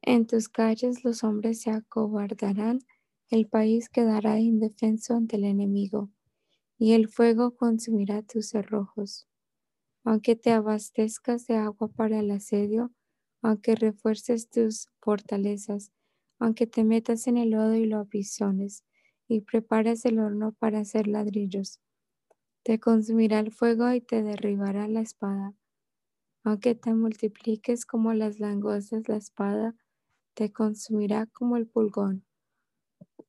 [0.01, 2.79] En tus calles los hombres se acobardarán,
[3.29, 6.09] el país quedará indefenso ante el enemigo,
[6.77, 9.29] y el fuego consumirá tus cerrojos.
[10.03, 12.91] Aunque te abastezcas de agua para el asedio,
[13.41, 15.93] aunque refuerces tus fortalezas,
[16.39, 18.83] aunque te metas en el lodo y lo apisones,
[19.31, 21.79] y prepares el horno para hacer ladrillos.
[22.63, 25.53] Te consumirá el fuego y te derribará la espada.
[26.43, 29.73] Aunque te multipliques como las langostas, la espada
[30.33, 32.25] te consumirá como el pulgón.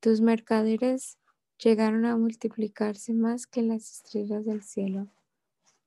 [0.01, 1.19] Tus mercaderes
[1.63, 5.09] llegaron a multiplicarse más que las estrellas del cielo,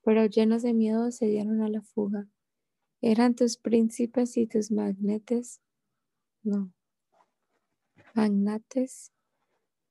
[0.01, 2.29] pero llenos de miedo se dieron a la fuga.
[3.01, 5.59] Eran tus príncipes y tus magnetes,
[6.43, 6.71] no,
[8.13, 9.11] magnates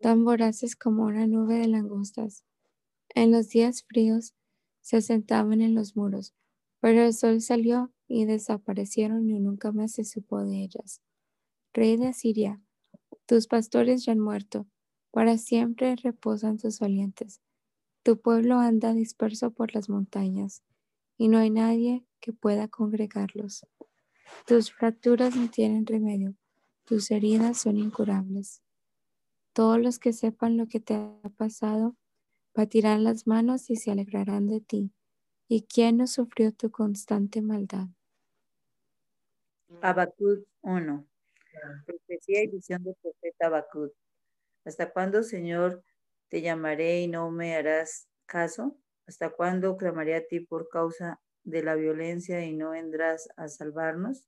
[0.01, 2.45] tan voraces como una nube de langostas.
[3.15, 4.35] En los días fríos
[4.81, 6.35] se sentaban en los muros,
[6.81, 11.01] pero el sol salió y desaparecieron y nunca más se supo de ellas.
[11.73, 12.61] Rey de Asiria,
[13.27, 14.67] tus pastores ya han muerto,
[15.11, 17.41] para siempre reposan tus valientes.
[18.03, 20.63] Tu pueblo anda disperso por las montañas,
[21.17, 23.67] y no hay nadie que pueda congregarlos.
[24.47, 26.35] Tus fracturas no tienen remedio,
[26.85, 28.64] tus heridas son incurables.
[29.55, 31.97] Todos los que sepan lo que te ha pasado
[32.57, 34.93] batirán las manos y se alegrarán de ti.
[35.49, 37.87] ¿Y quién no sufrió tu constante maldad?
[39.81, 41.07] Abacud 1.
[41.87, 43.91] Profecía y visión del profeta Abacud.
[44.65, 45.85] ¿Hasta cuándo, Señor,
[46.31, 48.77] te llamaré y no me harás caso?
[49.07, 54.27] ¿Hasta cuándo clamaré a ti por causa de la violencia y no vendrás a salvarnos?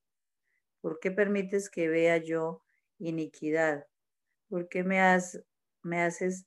[0.82, 2.62] ¿Por qué permites que vea yo
[3.00, 3.86] iniquidad?
[4.48, 5.00] ¿Por qué me,
[5.82, 6.46] me haces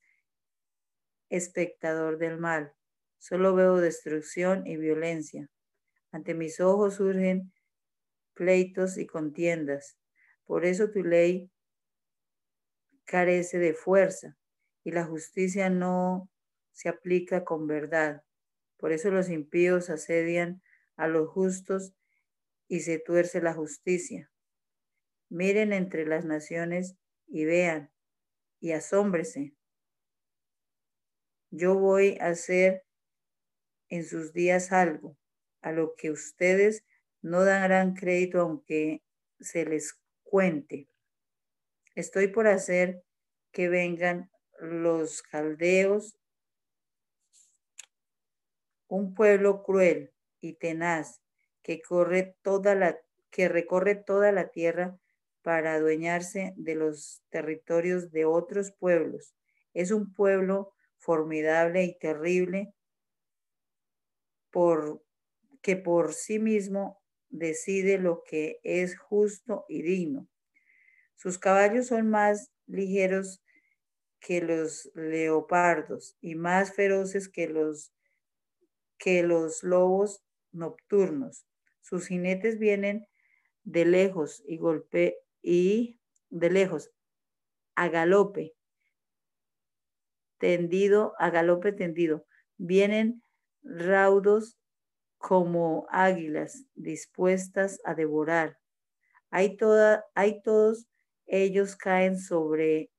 [1.29, 2.73] espectador del mal?
[3.17, 5.49] Solo veo destrucción y violencia.
[6.12, 7.51] Ante mis ojos surgen
[8.33, 9.97] pleitos y contiendas.
[10.45, 11.51] Por eso tu ley
[13.05, 14.38] carece de fuerza
[14.83, 16.29] y la justicia no
[16.71, 18.23] se aplica con verdad.
[18.77, 20.62] Por eso los impíos asedian
[20.95, 21.93] a los justos
[22.67, 24.31] y se tuerce la justicia.
[25.27, 26.95] Miren entre las naciones
[27.29, 27.91] y vean
[28.59, 29.53] y asómbrese.
[31.51, 32.83] Yo voy a hacer
[33.87, 35.17] en sus días algo
[35.61, 36.83] a lo que ustedes
[37.21, 39.01] no darán crédito aunque
[39.39, 40.89] se les cuente.
[41.95, 43.03] Estoy por hacer
[43.51, 46.19] que vengan los caldeos
[48.87, 50.11] un pueblo cruel
[50.41, 51.21] y tenaz
[51.61, 54.97] que corre toda la que recorre toda la tierra
[55.41, 59.36] para adueñarse de los territorios de otros pueblos.
[59.73, 62.73] Es un pueblo formidable y terrible
[64.52, 65.04] por,
[65.62, 70.28] que por sí mismo decide lo que es justo y digno.
[71.15, 73.41] Sus caballos son más ligeros
[74.19, 77.93] que los leopardos y más feroces que los,
[78.97, 81.45] que los lobos nocturnos.
[81.82, 83.08] Sus jinetes vienen
[83.63, 85.99] de lejos y golpe y
[86.30, 86.91] de lejos
[87.75, 88.54] a galope
[90.39, 92.25] tendido, a galope tendido.
[92.58, 93.23] Vienen
[93.62, 94.58] raudos
[95.17, 98.58] como águilas dispuestas a devorar.
[99.30, 100.88] Hay, toda, hay todos
[101.28, 102.89] ellos caen sobre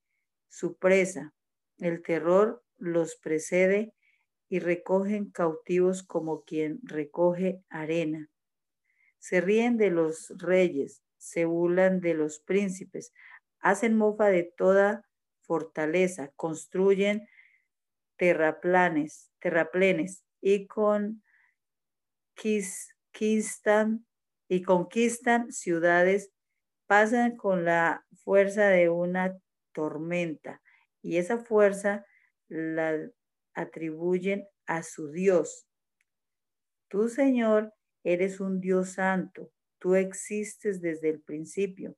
[0.48, 1.35] su presa.
[1.79, 3.94] El terror los precede
[4.48, 8.31] y recogen cautivos como quien recoge arena.
[9.18, 13.12] Se ríen de los reyes, se burlan de los príncipes,
[13.61, 15.06] hacen mofa de toda
[15.42, 17.28] fortaleza, construyen
[18.16, 20.66] terraplanes, terraplenes y
[22.35, 24.06] conquistan,
[24.48, 26.33] y conquistan ciudades,
[26.87, 29.38] pasan con la fuerza de una
[29.72, 30.61] tormenta
[31.02, 32.04] y esa fuerza
[32.48, 32.98] la
[33.54, 35.66] atribuyen a su Dios.
[36.88, 41.96] Tú, Señor, eres un Dios santo, tú existes desde el principio,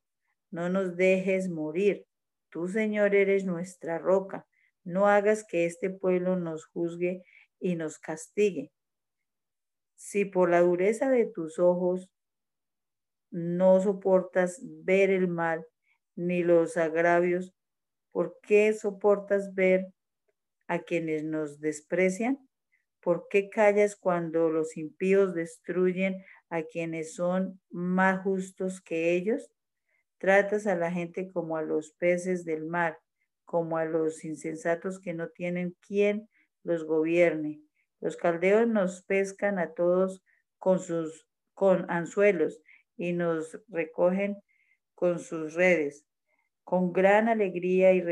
[0.49, 2.05] no nos dejes morir.
[2.49, 4.47] Tú, Señor, eres nuestra roca,
[4.83, 7.23] no hagas que este pueblo nos juzgue
[7.59, 8.71] y nos castigue.
[9.95, 12.09] Si por la dureza de tus ojos
[13.31, 15.65] no soportas ver el mal
[16.15, 17.53] ni los agravios,
[18.11, 19.87] ¿por qué soportas ver
[20.67, 22.47] a quienes nos desprecian?
[23.01, 29.51] ¿Por qué callas cuando los impíos destruyen a quienes son más justos que ellos?
[30.19, 32.99] Tratas a la gente como a los peces del mar,
[33.43, 36.29] como a los insensatos que no tienen quien
[36.61, 37.59] los gobierne.
[37.99, 40.23] Los caldeos nos pescan a todos
[40.59, 42.61] con sus con anzuelos
[42.97, 44.37] y nos recogen
[44.93, 46.05] con sus redes.
[46.63, 48.03] Con gran alegría y,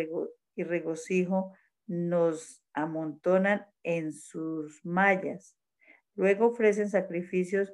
[0.56, 1.54] y regocijo
[1.86, 5.56] nos amontonan en sus mallas.
[6.16, 7.72] Luego ofrecen sacrificios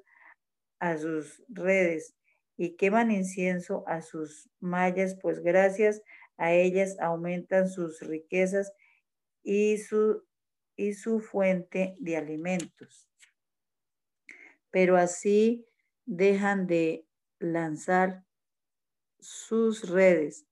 [0.80, 2.16] a sus redes
[2.58, 6.02] y queman incienso a sus mallas, pues gracias
[6.38, 8.72] a ellas aumentan sus riquezas
[9.44, 10.24] y su,
[10.76, 13.10] y su fuente de alimentos.
[14.72, 15.66] Pero así
[16.06, 17.06] dejan de
[17.40, 18.24] lanzar
[19.20, 20.48] sus redes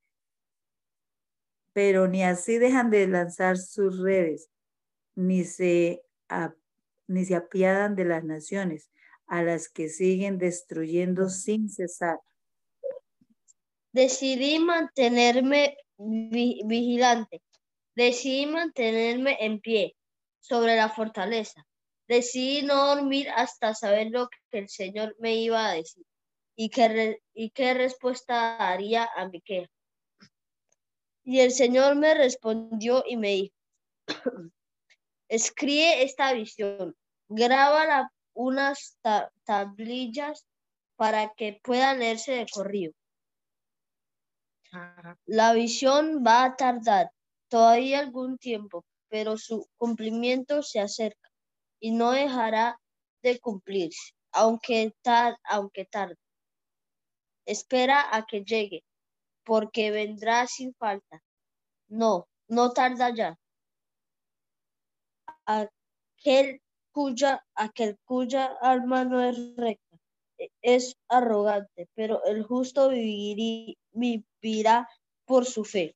[1.75, 4.49] pero ni así dejan de lanzar sus redes,
[5.13, 6.01] ni se,
[7.05, 8.89] ni se apiadan de las naciones,
[9.27, 12.19] a las que siguen destruyendo sin cesar.
[13.91, 17.41] Decidí mantenerme vigilante,
[17.95, 19.95] decidí mantenerme en pie
[20.41, 21.65] sobre la fortaleza,
[22.07, 26.05] decidí no dormir hasta saber lo que el Señor me iba a decir
[26.55, 29.69] y qué, y qué respuesta daría a mi queja.
[31.23, 33.55] Y el Señor me respondió y me dijo,
[35.27, 36.95] escribe esta visión,
[37.27, 38.99] graba unas
[39.45, 40.45] tablillas
[40.95, 42.93] para que puedan leerse de corrido.
[45.25, 47.09] La visión va a tardar
[47.47, 51.29] todavía algún tiempo, pero su cumplimiento se acerca
[51.79, 52.79] y no dejará
[53.23, 54.93] de cumplirse, aunque,
[55.45, 56.17] aunque tarde.
[57.45, 58.83] Espera a que llegue
[59.43, 61.23] porque vendrá sin falta.
[61.87, 63.37] No, no tarda ya.
[65.45, 66.59] Aquel
[66.95, 69.97] cuya, aquel cuya alma no es recta,
[70.37, 72.89] e, es arrogante, pero el justo
[73.91, 74.87] vivirá
[75.25, 75.93] por su fe.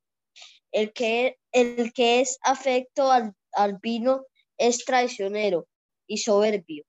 [0.74, 4.26] El que, el que es afecto al, al vino
[4.58, 5.68] es traicionero
[6.06, 6.84] y soberbio,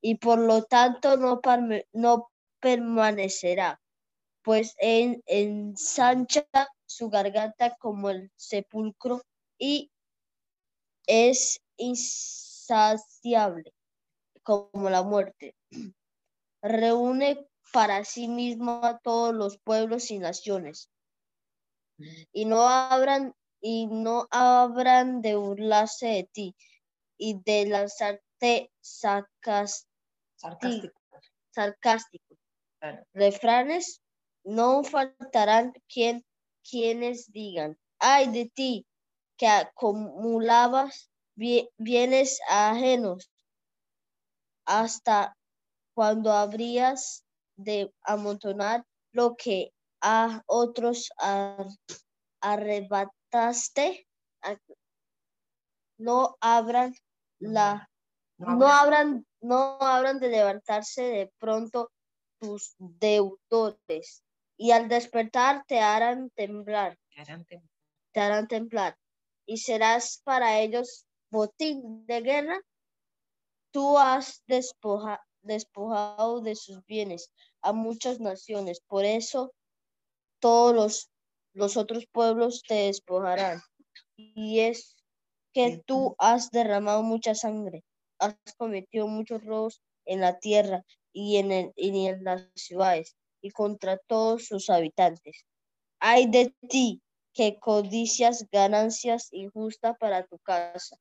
[0.00, 1.40] y por lo tanto no,
[2.60, 3.80] permanecerá
[4.42, 6.46] pues en, ensancha
[6.84, 9.22] su garganta como el sepulcro
[9.58, 9.90] y
[11.06, 11.60] es
[12.66, 13.72] insaciable
[14.42, 15.54] como la muerte.
[16.62, 20.90] Reúne para sí mismo a todos los pueblos y naciones
[22.32, 26.56] y no habrán y no habrán de burlarse de ti
[27.18, 29.88] y de lanzarte sarcástico.
[31.50, 32.36] sarcástico.
[33.14, 34.02] Refranes
[34.44, 36.24] no faltarán quien,
[36.68, 38.86] quienes digan, ay de ti,
[39.36, 43.30] que acumulabas bienes ajenos
[44.64, 45.36] hasta
[45.94, 47.24] cuando habrías
[47.56, 51.10] de amontonar lo que a otros
[52.40, 54.06] arrebataste,
[55.98, 56.94] no abran
[57.38, 57.88] la,
[58.36, 61.90] no abran, no abran de levantarse de pronto
[62.38, 64.22] tus deudores
[64.58, 66.98] y al despertar te harán temblar,
[68.12, 68.96] te harán temblar
[69.46, 72.60] y serás para ellos botín de guerra.
[73.70, 79.52] Tú has despojado de sus bienes a muchas naciones, por eso
[80.40, 81.10] todos los,
[81.52, 83.60] los otros pueblos te despojarán.
[84.16, 84.96] Y es
[85.52, 87.82] que tú has derramado mucha sangre,
[88.18, 93.50] has cometido muchos robos en la tierra y en, el, y en las ciudades y
[93.50, 95.44] contra todos sus habitantes.
[95.98, 97.02] Hay de ti
[97.32, 100.96] que codicias ganancias injustas para tu casa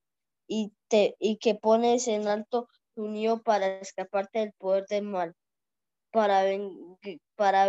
[0.48, 5.34] y, te, y que pones en alto tu nido para escaparte del poder del mal,
[6.12, 6.44] para,
[7.36, 7.68] para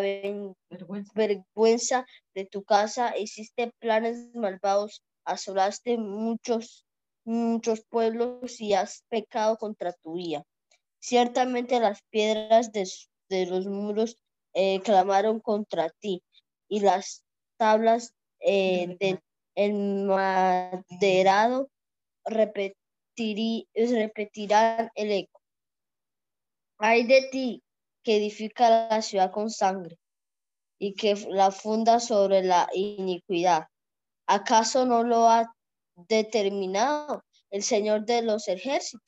[1.14, 2.06] vergüenza.
[2.34, 6.84] de tu casa, hiciste planes malvados, asolaste muchos,
[7.24, 10.44] muchos pueblos y has pecado contra tu vida.
[11.00, 12.88] Ciertamente las piedras de,
[13.28, 14.16] de los muros
[14.54, 16.22] eh, clamaron contra ti
[16.68, 17.24] y las
[17.58, 19.20] tablas eh, del
[22.26, 25.40] repetirán el eco.
[26.78, 27.62] Hay de ti
[28.02, 29.98] que edifica la ciudad con sangre
[30.78, 33.68] y que la funda sobre la iniquidad.
[34.26, 35.54] ¿Acaso no lo ha
[35.94, 39.00] determinado el Señor de los ejércitos?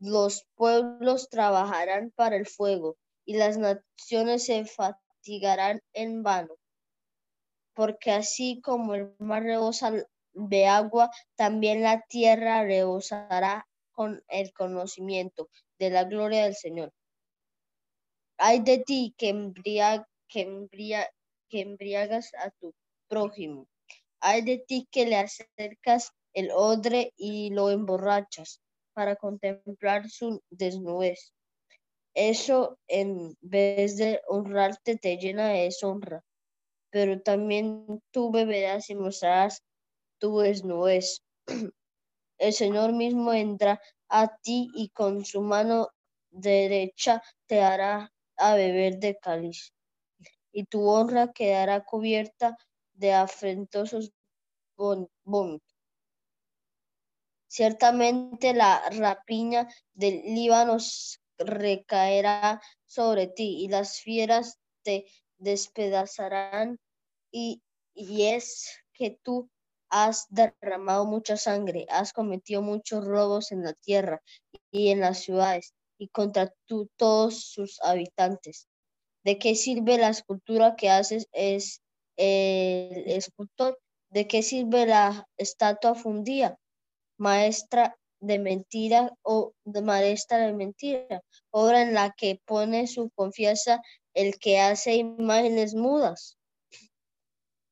[0.00, 6.54] Los pueblos trabajarán para el fuego y las naciones se fatigarán en vano
[7.78, 9.92] porque así como el mar rebosa
[10.32, 15.48] de agua, también la tierra rebosará con el conocimiento
[15.78, 16.92] de la gloria del Señor.
[18.38, 19.52] Hay de ti que,
[20.28, 22.72] que, embriagas a tu
[23.08, 23.66] prójimo.
[24.20, 28.60] Hay de ti que le acercas el odre y lo emborrachas
[28.94, 31.32] para contemplar su desnudez.
[32.14, 36.22] Eso en vez de honrarte te llena de deshonra
[36.90, 39.62] pero también tú beberás y mostrarás
[40.18, 41.22] tu desnudez.
[42.38, 45.88] El Señor mismo entra a ti y con su mano
[46.30, 49.72] derecha te hará a beber de cáliz,
[50.52, 52.56] y tu honra quedará cubierta
[52.94, 54.12] de afrentosos
[54.76, 55.76] vómitos.
[57.48, 60.76] Ciertamente la rapiña del Líbano
[61.38, 65.06] recaerá sobre ti y las fieras te
[65.38, 66.78] despedazarán
[67.32, 67.62] y,
[67.94, 69.48] y es que tú
[69.90, 74.22] has derramado mucha sangre, has cometido muchos robos en la tierra
[74.70, 78.68] y en las ciudades y contra tú, todos sus habitantes.
[79.24, 81.82] ¿De qué sirve la escultura que haces es
[82.16, 83.78] el escultor?
[84.10, 86.58] ¿De qué sirve la estatua fundida?
[87.18, 93.80] Maestra de mentira o de maestra de mentira, obra en la que pone su confianza
[94.14, 96.37] el que hace imágenes mudas.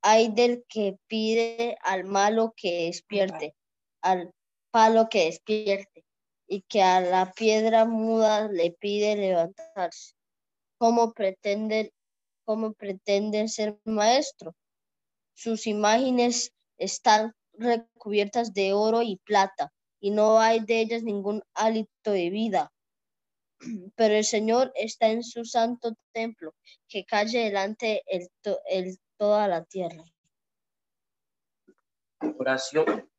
[0.08, 3.56] Hay del que pide al malo que despierte,
[4.02, 4.30] al
[4.70, 6.04] palo que despierte,
[6.46, 10.14] y que a la piedra muda le pide levantarse.
[10.78, 11.92] ¿Cómo pretende,
[12.44, 12.76] cómo
[13.48, 14.54] ser maestro?
[15.34, 22.12] Sus imágenes están recubiertas de oro y plata, y no hay de ellas ningún hálito
[22.12, 22.72] de vida
[23.94, 26.54] pero el Señor está en su santo templo,
[26.88, 28.28] que calle delante el,
[28.68, 30.04] el toda la tierra.
[32.38, 33.10] Oración,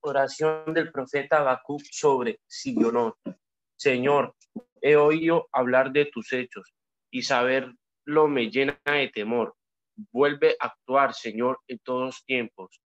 [0.00, 3.14] oración del profeta Habacuc sobre Sionón.
[3.76, 4.34] Señor,
[4.80, 6.74] he oído hablar de tus hechos
[7.10, 9.54] y saberlo me llena de temor.
[10.12, 12.80] Vuelve a actuar, Señor, en todos tiempos.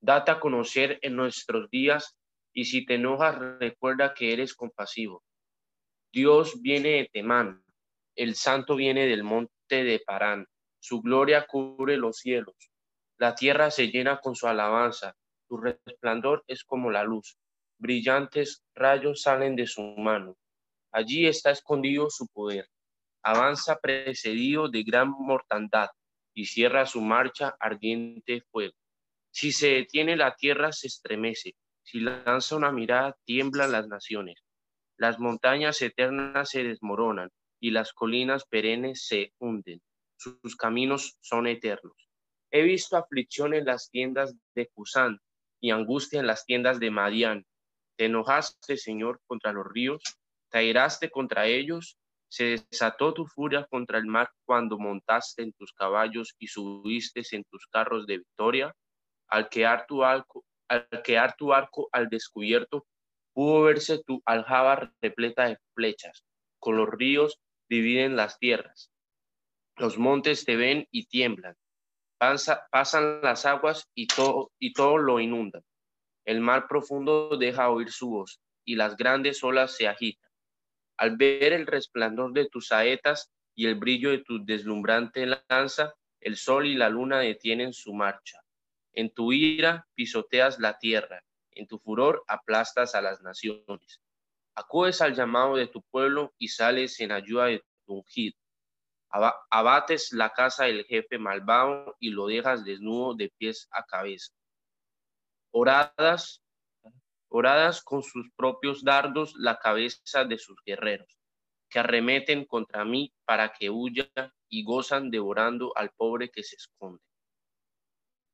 [0.00, 2.16] Date a conocer en nuestros días
[2.52, 5.22] y si te enojas, recuerda que eres compasivo
[6.12, 7.64] Dios viene de Temán,
[8.16, 10.46] el santo viene del monte de Parán,
[10.82, 12.56] su gloria cubre los cielos,
[13.16, 15.14] la tierra se llena con su alabanza,
[15.46, 17.38] su resplandor es como la luz,
[17.78, 20.36] brillantes rayos salen de su mano,
[20.90, 22.68] allí está escondido su poder,
[23.22, 25.90] avanza precedido de gran mortandad
[26.34, 28.74] y cierra su marcha ardiente fuego.
[29.30, 31.54] Si se detiene la tierra se estremece,
[31.84, 34.42] si lanza una mirada tiemblan las naciones.
[34.96, 37.30] Las montañas eternas se desmoronan
[37.60, 39.80] y las colinas perennes se hunden.
[40.22, 42.08] Sus caminos son eternos.
[42.50, 45.18] He visto aflicción en las tiendas de Cusán
[45.60, 47.44] y angustia en las tiendas de Madián.
[47.96, 50.02] ¿Te enojaste, Señor, contra los ríos?
[50.52, 51.96] te airaste contra ellos,
[52.30, 57.44] se desató tu furia contra el mar cuando montaste en tus caballos y subiste en
[57.44, 58.74] tus carros de victoria.
[59.28, 62.86] Al quedar tu arco, al, quedar tu arco al descubierto,
[63.32, 66.22] pudo verse tu aljaba repleta de flechas.
[66.58, 68.91] Con los ríos dividen las tierras.
[69.76, 71.56] Los montes te ven y tiemblan.
[72.18, 75.62] pasan las aguas y todo, y todo lo inundan.
[76.24, 80.30] El mar profundo deja oír su voz y las grandes olas se agitan.
[80.96, 86.36] Al ver el resplandor de tus saetas y el brillo de tu deslumbrante lanza, el
[86.36, 88.38] sol y la luna detienen su marcha.
[88.92, 94.00] En tu ira pisoteas la tierra, en tu furor aplastas a las naciones.
[94.54, 98.41] Acudes al llamado de tu pueblo y sales en ayuda de tu ungido.
[99.12, 104.32] Abates la casa del jefe malvado y lo dejas desnudo de pies a cabeza.
[105.50, 106.42] Oradas
[107.32, 111.18] oradas con sus propios dardos la cabeza de sus guerreros,
[111.70, 114.10] que arremeten contra mí para que huya
[114.48, 117.02] y gozan devorando al pobre que se esconde.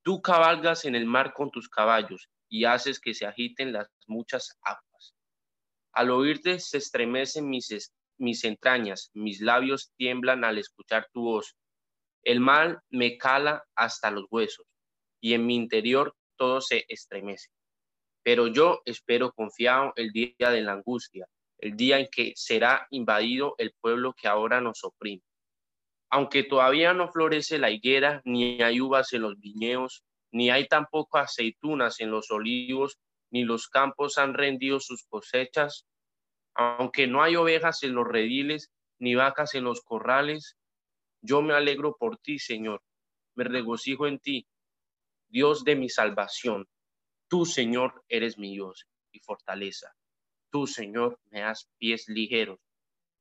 [0.02, 4.58] Tú cabalgas en el mar con tus caballos y haces que se agiten las muchas
[4.62, 5.14] aguas.
[5.92, 11.56] Al oírte se estremecen mis, mis entrañas, mis labios tiemblan al escuchar tu voz.
[12.22, 14.66] El mal me cala hasta los huesos
[15.20, 17.48] y en mi interior todo se estremece.
[18.22, 21.26] Pero yo espero confiado el día de la angustia,
[21.58, 25.22] el día en que será invadido el pueblo que ahora nos oprime.
[26.10, 30.02] Aunque todavía no florece la higuera, ni hay uvas en los viñedos,
[30.32, 32.98] ni hay tampoco aceitunas en los olivos,
[33.30, 35.86] ni los campos han rendido sus cosechas,
[36.58, 40.58] aunque no hay ovejas en los rediles, ni vacas en los corrales,
[41.22, 42.82] yo me alegro por ti, Señor,
[43.36, 44.48] me regocijo en ti,
[45.28, 46.68] Dios de mi salvación.
[47.28, 49.94] Tú, Señor, eres mi Dios y fortaleza.
[50.50, 52.58] Tú, Señor, me das pies ligeros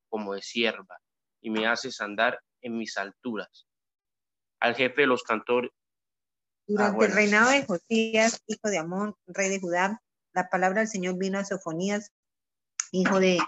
[0.10, 1.00] como de sierva
[1.40, 3.68] y me haces andar en mis alturas.
[4.60, 5.70] Al jefe de los cantores.
[6.66, 10.02] Durante el reinado de Josías, hijo de Amón, rey de Judá,
[10.34, 12.12] la palabra del Señor vino a Sofonías,
[12.92, 13.40] hijo de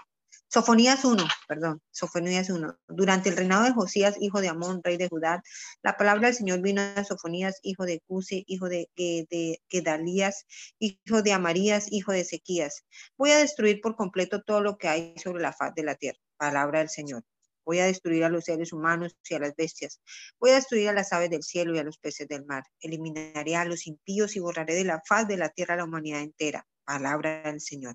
[0.52, 2.76] Sofonías 1, perdón, Sofonías 1.
[2.88, 5.44] Durante el reinado de Josías, hijo de Amón, rey de Judá,
[5.80, 10.46] la palabra del Señor vino a Sofonías, hijo de Cuse, hijo de, de, Gedalías,
[10.80, 12.84] hijo de Amarías, hijo de Ezequías.
[13.16, 16.18] Voy a destruir por completo todo lo que hay sobre la faz de la tierra.
[16.36, 17.22] Palabra del Señor.
[17.64, 20.00] Voy a destruir a los seres humanos y a las bestias.
[20.40, 22.64] Voy a destruir a las aves del cielo y a los peces del mar.
[22.80, 26.22] Eliminaré a los impíos y borraré de la faz de la tierra a la humanidad
[26.22, 27.94] entera palabra del Señor.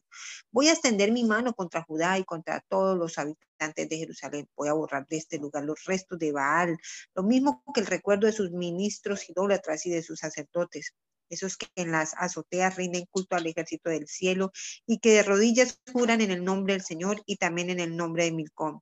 [0.51, 4.47] Voy a extender mi mano contra Judá y contra todos los habitantes de Jerusalén.
[4.55, 6.77] Voy a borrar de este lugar los restos de Baal,
[7.13, 10.93] lo mismo que el recuerdo de sus ministros idólatras y de sus sacerdotes.
[11.29, 14.53] Esos que en las azoteas rinden culto al ejército del cielo
[14.85, 18.23] y que de rodillas juran en el nombre del Señor y también en el nombre
[18.23, 18.79] de Milcom.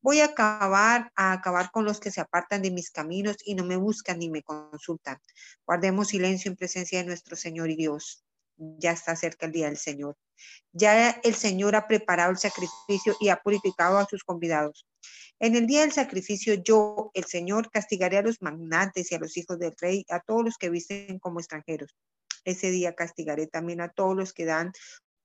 [0.00, 3.64] Voy a acabar, a acabar con los que se apartan de mis caminos y no
[3.64, 5.18] me buscan ni me consultan.
[5.66, 8.22] Guardemos silencio en presencia de nuestro Señor y Dios
[8.58, 10.16] ya está cerca el día del Señor.
[10.72, 14.86] Ya el Señor ha preparado el sacrificio y ha purificado a sus convidados.
[15.40, 19.36] En el día del sacrificio yo, el Señor, castigaré a los magnates y a los
[19.36, 21.94] hijos del rey, a todos los que visten como extranjeros.
[22.44, 24.72] Ese día castigaré también a todos los que dan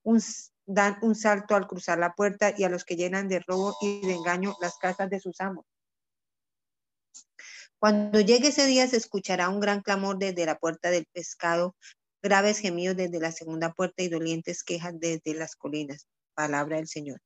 [0.04, 0.20] un,
[1.14, 4.54] salto al cruzar la puerta y a los que llenan de robo y de engaño
[4.60, 5.64] las casas de sus amos.
[7.78, 11.74] Cuando llegue ese día se escuchará un gran clamor desde la puerta del pescado
[12.24, 16.08] graves gemidos desde la segunda puerta y dolientes quejas desde las colinas.
[16.34, 17.20] Palabra del Señor.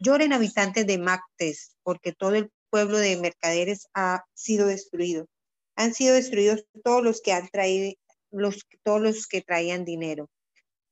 [0.00, 5.28] Lloren habitantes de Mactes, porque todo el pueblo de mercaderes ha sido destruido.
[5.76, 7.94] Han sido destruidos todos los que han traído,
[8.32, 10.28] los, todos los que traían dinero.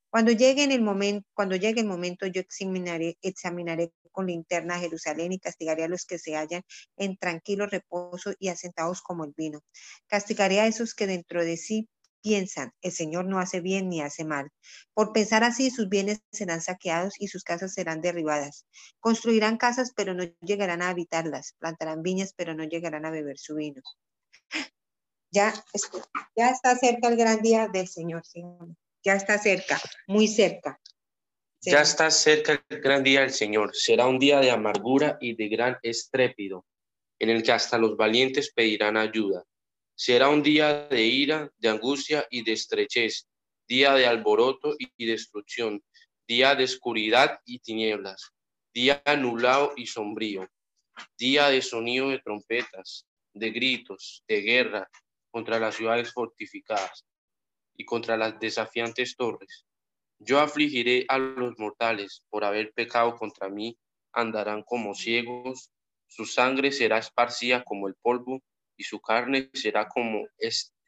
[0.09, 5.33] Cuando llegue el momento, cuando llegue el momento, yo examinaré, examinaré con linterna a Jerusalén
[5.33, 6.63] y castigaré a los que se hallan
[6.97, 9.63] en tranquilo reposo y asentados como el vino.
[10.07, 11.89] Castigaré a esos que dentro de sí
[12.23, 14.51] piensan, el Señor no hace bien ni hace mal.
[14.95, 18.67] Por pensar así, sus bienes serán saqueados y sus casas serán derribadas.
[19.01, 21.55] Construirán casas, pero no llegarán a habitarlas.
[21.59, 23.83] Plantarán viñas, pero no llegarán a beber su vino.
[25.31, 25.53] Ya,
[26.37, 28.23] ya está cerca el gran día del Señor,
[29.05, 30.81] Ya está cerca, muy cerca.
[31.61, 33.75] Ya está cerca el gran día del Señor.
[33.75, 36.65] Será un día de amargura y de gran estrépido,
[37.19, 39.45] en el que hasta los valientes pedirán ayuda
[40.01, 43.27] Será un día de ira, de angustia y de estrechez,
[43.67, 45.83] día de alboroto y destrucción,
[46.29, 48.31] día de oscuridad y tinieblas,
[48.73, 50.49] día anulado y sombrío,
[51.19, 54.89] día de sonido de trompetas, de gritos, de guerra
[55.33, 57.05] contra las ciudades fortificadas
[57.77, 59.67] y contra las desafiantes torres.
[60.21, 63.77] Yo afligiré a los mortales por haber pecado contra mí
[64.13, 65.73] andarán como ciegos,
[66.07, 68.41] su sangre será esparcida como el polvo
[68.79, 70.27] y su carne será como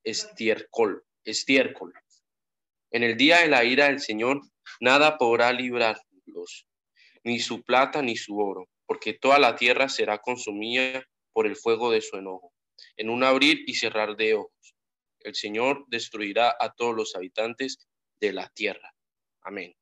[0.05, 1.93] estiércol, estiércol.
[2.93, 4.41] En el día de la ira del Señor,
[4.81, 6.67] nada podrá librarlos,
[7.25, 11.91] ni su plata ni su oro, porque toda la tierra será consumida por el fuego
[11.91, 12.53] de su enojo,
[12.97, 14.75] en un abrir y cerrar de ojos.
[15.19, 17.89] El Señor destruirá a todos los habitantes
[18.21, 18.95] de la tierra.
[19.43, 19.75] Amén.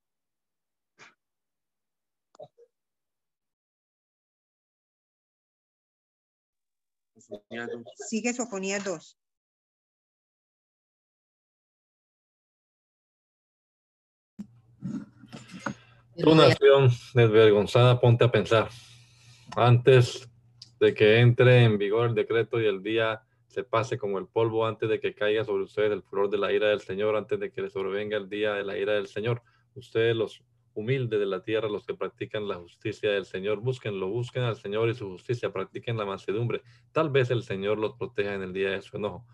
[8.09, 9.19] Sigue Sofonías 2.
[16.17, 18.69] Tu nación desvergonzada, ponte a pensar.
[19.57, 20.29] Antes
[20.81, 24.67] de que entre en vigor el decreto y el día se pase como el polvo,
[24.67, 27.51] antes de que caiga sobre ustedes el furor de la ira del Señor, antes de
[27.51, 29.43] que les sobrevenga el día de la ira del Señor.
[29.75, 30.43] Ustedes los
[30.79, 34.89] humildes de la tierra, los que practican la justicia del Señor, búsquenlo, busquen al Señor
[34.89, 36.63] y su justicia, practiquen la mansedumbre.
[36.93, 39.27] Tal vez el Señor los proteja en el día de su enojo,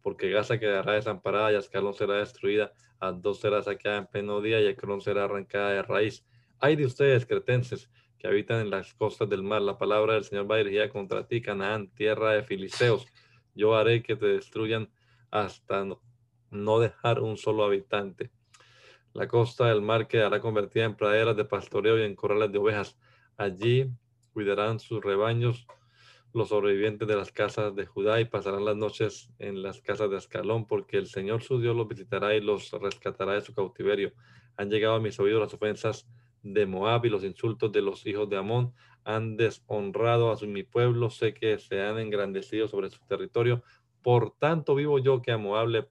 [0.00, 2.72] porque Gaza quedará desamparada y Ascalón será destruida,
[3.16, 6.24] dos será saqueada en pleno día y Ecrón será arrancada de raíz.
[6.60, 9.60] Hay de ustedes, cretenses, que habitan en las costas del mar.
[9.62, 13.08] La palabra del Señor va dirigida contra ti, Canaán, tierra de filisteos.
[13.54, 14.88] Yo haré que te destruyan
[15.32, 15.84] hasta
[16.50, 18.30] no, dejar un solo habitante.
[19.14, 22.98] La costa del mar quedará convertida en praderas de pastoreo y en corrales de ovejas.
[23.36, 23.90] Allí
[24.32, 25.66] cuidarán sus rebaños
[26.32, 30.16] los sobrevivientes de las casas de Judá y pasarán las noches en las casas de
[30.16, 34.14] Ascalón, porque el Señor su Dios los visitará y los rescatará de su cautiverio.
[34.56, 36.08] Han llegado a mis oídos las ofensas
[36.42, 38.72] de Moab y los insultos de los hijos de Amón
[39.04, 43.62] han deshonrado a mi pueblo, sé que se han engrandecido sobre su territorio.
[44.02, 45.38] Por tanto, vivo yo que a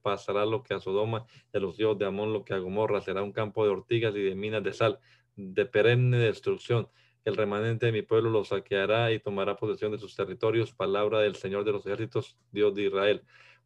[0.01, 3.01] pasará lo que a Sodoma a los hijos de Amón lo que a Gomorra.
[3.01, 4.99] Será un campo de ortigas y de minas de sal,
[5.35, 6.89] de perenne destrucción.
[7.23, 10.73] El remanente de mi pueblo lo saqueará y tomará posesión de sus territorios.
[10.73, 13.23] Palabra del Señor de los ejércitos, Dios de Israel.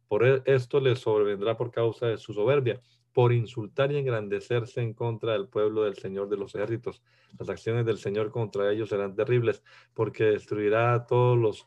[0.08, 2.80] Por e, esto le sobrevendrá por causa de su soberbia
[3.16, 7.02] por insultar y engrandecerse en contra del pueblo del Señor de los ejércitos.
[7.38, 9.62] Las acciones del Señor contra ellos serán terribles,
[9.94, 11.66] porque destruirá a todos los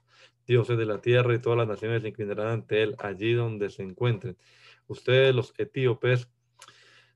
[0.49, 3.83] dioses de la tierra y todas las naciones se inclinarán ante él allí donde se
[3.83, 4.35] encuentren.
[4.87, 6.27] Ustedes, los etíopes,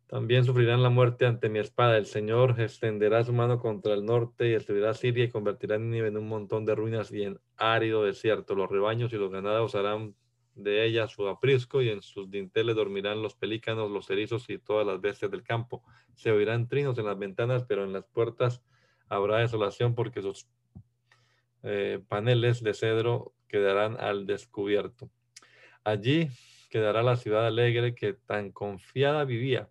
[0.08, 1.98] también sufrirán la muerte ante mi espada.
[1.98, 6.18] El Señor extenderá su mano contra el norte y destruirá Siria y convertirá Nínive en
[6.18, 8.54] un montón de ruinas y en árido desierto.
[8.54, 10.14] Los rebaños y los ganados harán
[10.54, 14.86] de ella su aprisco y en sus dinteles dormirán los pelícanos, los erizos y todas
[14.86, 15.84] las bestias del campo.
[16.14, 18.62] Se oirán trinos en las ventanas, pero en las puertas
[19.10, 20.48] habrá desolación porque sus
[21.64, 25.10] eh, paneles de cedro quedarán al descubierto.
[25.84, 26.30] Allí
[26.70, 29.70] quedará la ciudad alegre que tan confiada vivía.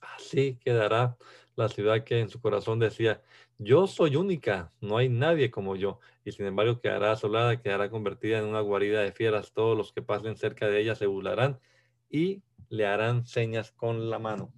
[0.00, 1.16] Así quedará
[1.56, 3.22] la ciudad que en su corazón decía,
[3.58, 8.38] yo soy única, no hay nadie como yo y sin embargo quedará asolada, quedará convertida
[8.38, 9.52] en una guarida de fieras.
[9.52, 11.60] Todos los que pasen cerca de ella se burlarán
[12.08, 14.52] y le harán señas con la mano.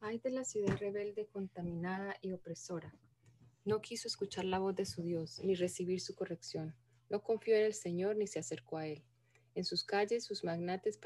[0.00, 2.94] Ay de la ciudad rebelde, contaminada y opresora.
[3.66, 6.74] No quiso escuchar la voz de su Dios, ni recibir su corrección.
[7.10, 9.04] No confió en el Señor, ni se acercó a él.
[9.54, 10.98] En sus calles sus magnates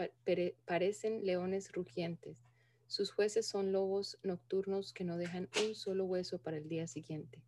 [0.64, 2.44] parecen leones rugientes.
[2.86, 7.42] Sus jueces son lobos nocturnos que no dejan un solo hueso para el día siguiente.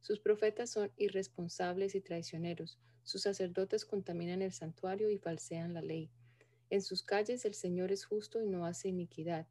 [0.00, 2.78] Sus profetas son irresponsables y traicioneros.
[3.02, 6.10] Sus sacerdotes contaminan el santuario y falsean la ley.
[6.68, 9.46] En sus calles el Señor es justo y no hace iniquidad.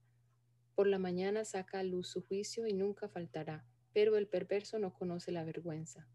[0.76, 4.94] Por la mañana saca a luz su juicio y nunca faltará, pero el perverso no
[4.94, 6.08] conoce la vergüenza.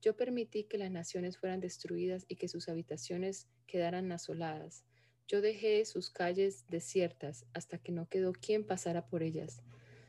[0.00, 4.84] Yo permití que las naciones fueran destruidas y que sus habitaciones quedaran asoladas.
[5.26, 9.62] Yo dejé sus calles desiertas hasta que no quedó quien pasara por ellas.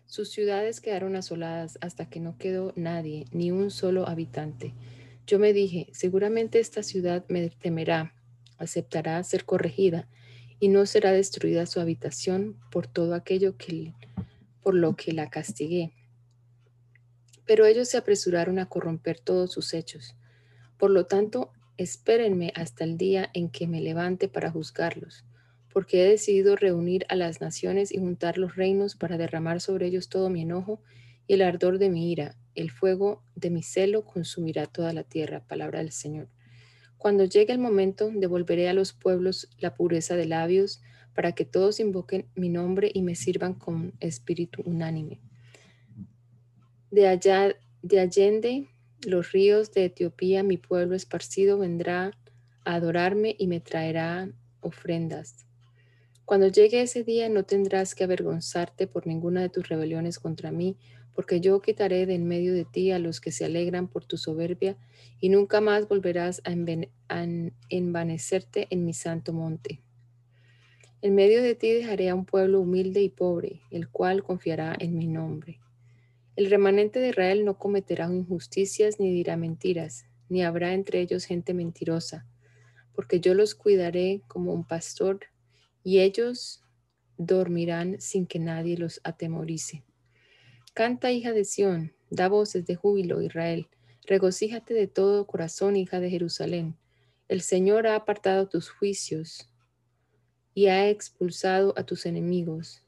[0.05, 4.73] Sus ciudades quedaron asoladas hasta que no quedó nadie, ni un solo habitante.
[5.26, 8.13] Yo me dije, seguramente esta ciudad me temerá,
[8.57, 10.07] aceptará ser corregida
[10.59, 13.93] y no será destruida su habitación por todo aquello que,
[14.61, 15.93] por lo que la castigué.
[17.45, 20.15] Pero ellos se apresuraron a corromper todos sus hechos.
[20.77, 25.25] Por lo tanto, espérenme hasta el día en que me levante para juzgarlos
[25.75, 30.07] porque he decidido reunir a las naciones y juntar los reinos para derramar sobre ellos
[30.07, 30.81] todo mi enojo
[31.27, 32.37] y el ardor de mi ira.
[32.55, 35.45] El fuego de mi celo consumirá toda la tierra.
[35.45, 36.29] Palabra del Señor.
[36.97, 40.81] Cuando llegue el momento, devolveré a los pueblos la pureza de labios
[41.13, 45.19] para que todos invoquen mi nombre y me sirvan con espíritu unánime.
[46.95, 48.69] De allá, de Allende,
[49.05, 52.13] los ríos de Etiopía, mi pueblo esparcido vendrá
[52.63, 54.31] a adorarme y me traerá
[54.61, 55.45] ofrendas.
[56.23, 60.77] Cuando llegue ese día no tendrás que avergonzarte por ninguna de tus rebeliones contra mí,
[61.13, 64.15] porque yo quitaré de en medio de ti a los que se alegran por tu
[64.15, 64.77] soberbia,
[65.19, 66.55] y nunca más volverás a
[67.67, 69.81] envanecerte en mi santo monte.
[71.01, 74.97] En medio de ti dejaré a un pueblo humilde y pobre, el cual confiará en
[74.97, 75.59] mi nombre.
[76.36, 81.53] El remanente de Israel no cometerá injusticias ni dirá mentiras, ni habrá entre ellos gente
[81.53, 82.27] mentirosa,
[82.93, 85.21] porque yo los cuidaré como un pastor,
[85.81, 86.61] y ellos
[87.17, 89.86] dormirán sin que nadie los atemorice.
[90.73, 93.69] Canta, hija de Sión, da voces de júbilo, Israel.
[94.05, 96.75] Regocíjate de todo corazón, hija de Jerusalén.
[97.29, 99.49] El Señor ha apartado tus juicios
[100.53, 102.83] y ha expulsado a tus enemigos.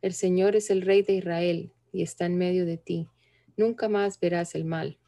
[0.00, 3.08] El Señor es el Rey de Israel y está en medio de ti.
[3.56, 4.98] Nunca más verás el mal.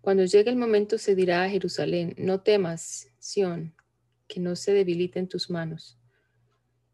[0.00, 3.74] Cuando llegue el momento se dirá a Jerusalén, no temas, Sión,
[4.28, 5.98] que no se debiliten tus manos.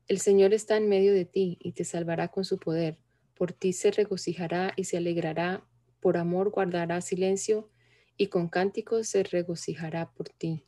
[0.09, 2.99] El Señor está en medio de ti y te salvará con su poder.
[3.35, 5.65] Por ti se regocijará y se alegrará,
[6.01, 7.71] por amor guardará silencio
[8.17, 10.65] y con cánticos se regocijará por ti.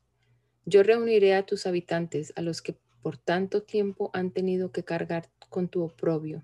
[0.66, 5.30] Yo reuniré a tus habitantes, a los que por tanto tiempo han tenido que cargar
[5.50, 6.42] con tu oprobio.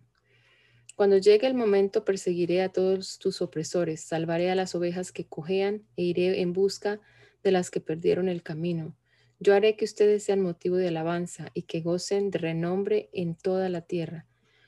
[1.00, 5.82] Cuando llegue el momento perseguiré a todos tus opresores, salvaré a las ovejas que cojean
[5.96, 7.00] e iré en busca
[7.42, 8.94] de las que perdieron el camino.
[9.38, 13.70] Yo haré que ustedes sean motivo de alabanza y que gocen de renombre en toda
[13.70, 14.26] la tierra.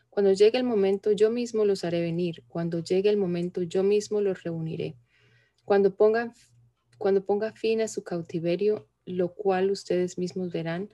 [0.08, 2.44] Cuando llegue el momento, yo mismo los haré venir.
[2.48, 4.96] Cuando llegue el momento, yo mismo los reuniré.
[5.66, 6.32] Cuando ponga,
[6.96, 10.88] cuando ponga fin a su cautiverio, lo cual ustedes mismos verán,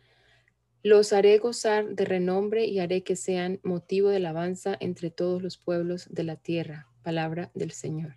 [0.82, 5.58] los haré gozar de renombre y haré que sean motivo de alabanza entre todos los
[5.58, 6.88] pueblos de la tierra.
[7.02, 8.16] Palabra del Señor.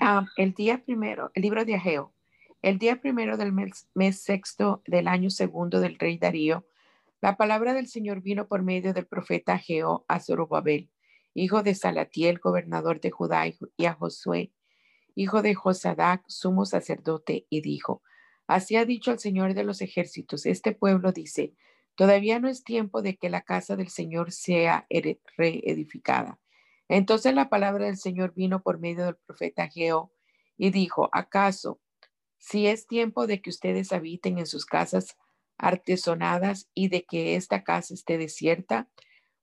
[0.00, 2.12] Ah, el día primero, el libro de Ageo.
[2.62, 6.66] El día primero del mes, mes sexto del año segundo del rey Darío,
[7.20, 10.90] la palabra del Señor vino por medio del profeta Geo a Zorobabel,
[11.34, 14.52] hijo de Salatiel, gobernador de Judá, y a Josué,
[15.14, 18.02] hijo de Josadac, sumo sacerdote, y dijo,
[18.46, 21.54] Así ha dicho el Señor de los ejércitos, este pueblo dice,
[21.94, 24.86] todavía no es tiempo de que la casa del Señor sea
[25.36, 26.38] reedificada.
[26.88, 30.12] Entonces la palabra del Señor vino por medio del profeta Geo
[30.56, 31.80] y dijo, ¿acaso
[32.38, 35.16] si es tiempo de que ustedes habiten en sus casas
[35.56, 38.88] artesonadas y de que esta casa esté desierta?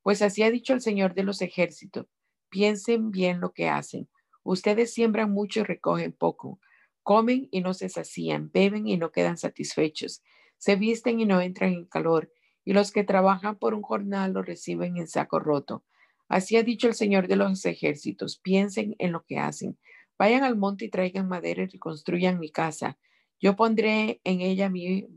[0.03, 2.05] Pues así ha dicho el Señor de los ejércitos.
[2.49, 4.07] Piensen bien lo que hacen.
[4.43, 6.59] Ustedes siembran mucho y recogen poco.
[7.03, 10.21] Comen y no se sacían, beben y no quedan satisfechos.
[10.57, 12.31] Se visten y no entran en calor.
[12.63, 15.83] Y los que trabajan por un jornal lo reciben en saco roto.
[16.27, 18.37] Así ha dicho el Señor de los ejércitos.
[18.37, 19.77] Piensen en lo que hacen.
[20.17, 22.99] Vayan al monte y traigan madera y construyan mi casa.
[23.39, 25.07] Yo pondré en ella mi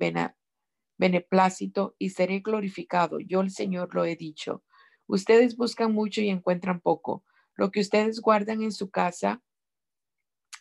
[0.97, 3.20] beneplácito y seré glorificado.
[3.20, 4.64] Yo el Señor lo he dicho.
[5.07, 7.22] Ustedes buscan mucho y encuentran poco.
[7.55, 9.43] Lo que ustedes guardan en su casa,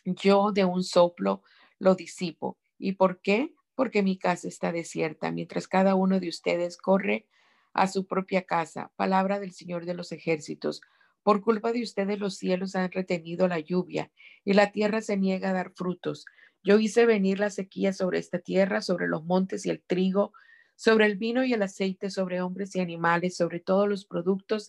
[0.04, 1.42] yo de un soplo
[1.78, 2.58] lo disipo.
[2.78, 3.54] ¿Y por qué?
[3.74, 7.26] Porque mi casa está desierta, mientras cada uno de ustedes corre
[7.72, 8.92] a su propia casa.
[8.96, 10.80] Palabra del Señor de los ejércitos.
[11.22, 14.12] Por culpa de ustedes los cielos han retenido la lluvia
[14.44, 16.26] y la tierra se niega a dar frutos.
[16.62, 20.32] Yo hice venir la sequía sobre esta tierra, sobre los montes y el trigo,
[20.76, 24.68] sobre el vino y el aceite, sobre hombres y animales, sobre todos los productos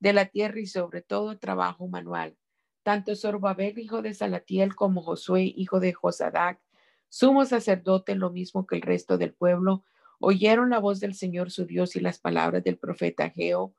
[0.00, 2.36] de la tierra y sobre todo trabajo manual.
[2.86, 6.60] Tanto Zorobabel, hijo de Salatiel, como Josué, hijo de Josadac,
[7.08, 9.82] sumo sacerdote, lo mismo que el resto del pueblo,
[10.20, 13.74] oyeron la voz del Señor su Dios y las palabras del profeta Geo,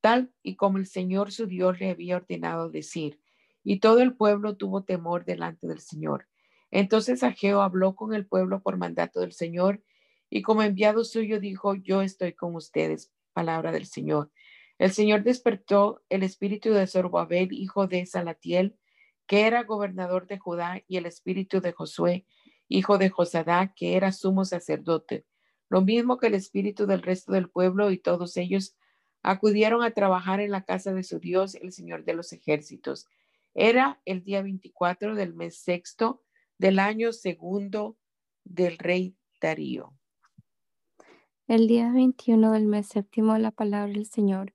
[0.00, 3.20] tal y como el Señor su Dios le había ordenado decir.
[3.62, 6.26] Y todo el pueblo tuvo temor delante del Señor.
[6.72, 9.80] Entonces Ageo habló con el pueblo por mandato del Señor
[10.28, 13.12] y como enviado suyo dijo, yo estoy con ustedes.
[13.32, 14.32] Palabra del Señor.
[14.80, 18.78] El Señor despertó el espíritu de Zorobabel, hijo de Salatiel,
[19.26, 22.24] que era gobernador de Judá, y el espíritu de Josué,
[22.66, 25.26] hijo de Josadá, que era sumo sacerdote.
[25.68, 28.74] Lo mismo que el espíritu del resto del pueblo y todos ellos
[29.22, 33.06] acudieron a trabajar en la casa de su Dios, el Señor de los ejércitos.
[33.52, 36.22] Era el día 24 del mes sexto
[36.56, 37.98] del año segundo
[38.44, 39.92] del rey Darío.
[41.48, 44.54] El día 21 del mes séptimo la palabra del Señor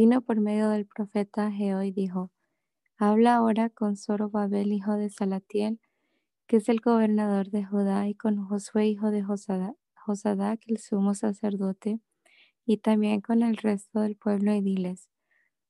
[0.00, 2.30] vino por medio del profeta Geo y dijo,
[2.96, 5.78] Habla ahora con Zorobabel, hijo de Salatiel,
[6.46, 12.00] que es el gobernador de Judá, y con Josué, hijo de Josadac, el sumo sacerdote,
[12.64, 15.10] y también con el resto del pueblo y diles,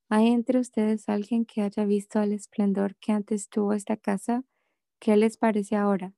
[0.07, 4.45] ¿hay entre ustedes alguien que haya visto el esplendor que antes tuvo esta casa?
[5.01, 6.13] ¿Qué les parece ahora?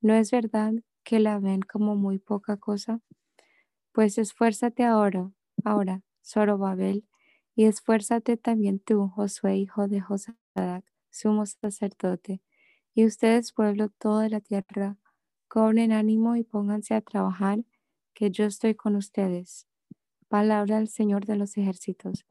[0.00, 3.00] ¿No es verdad que la ven como muy poca cosa?
[3.92, 5.32] Pues esfuérzate ahora,
[5.64, 7.04] ahora, Zorobabel,
[7.58, 12.40] Y esfuérzate también tú, Josué, hijo de Josadac, sumo sacerdote,
[12.94, 14.96] y ustedes, pueblo todo de la tierra,
[15.48, 17.64] cobren ánimo y pónganse a trabajar,
[18.14, 19.66] que yo estoy con ustedes.
[20.28, 22.24] Palabra del Señor de los ejércitos.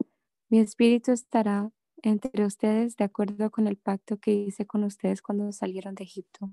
[0.48, 1.72] Mi espíritu estará
[2.02, 6.50] entre ustedes de acuerdo con el pacto que hice con ustedes cuando salieron de Egipto.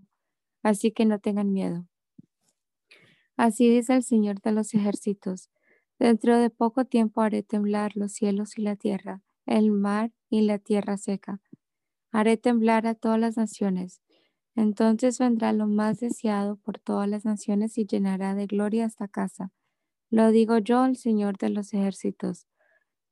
[0.63, 1.87] Así que no tengan miedo.
[3.37, 5.49] Así dice el Señor de los ejércitos.
[5.99, 10.59] Dentro de poco tiempo haré temblar los cielos y la tierra, el mar y la
[10.59, 11.39] tierra seca.
[12.11, 14.01] Haré temblar a todas las naciones.
[14.55, 19.51] Entonces vendrá lo más deseado por todas las naciones y llenará de gloria esta casa.
[20.09, 22.47] Lo digo yo, el Señor de los ejércitos.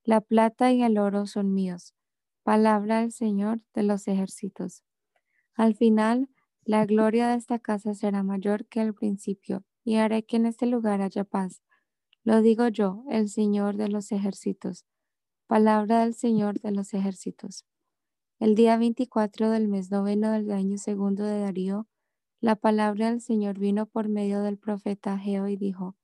[0.03, 1.93] La plata y el oro son míos.
[2.43, 4.83] Palabra del Señor de los ejércitos.
[5.55, 6.29] Al final,
[6.63, 10.65] la gloria de esta casa será mayor que al principio, y haré que en este
[10.65, 11.61] lugar haya paz.
[12.25, 14.85] Lo digo yo, el Señor de los ejércitos.
[15.45, 17.65] Palabra del Señor de los ejércitos.
[18.39, 21.85] El día 24 del mes noveno del año segundo de Darío,
[22.39, 25.97] la palabra del Señor vino por medio del profeta Geo y dijo,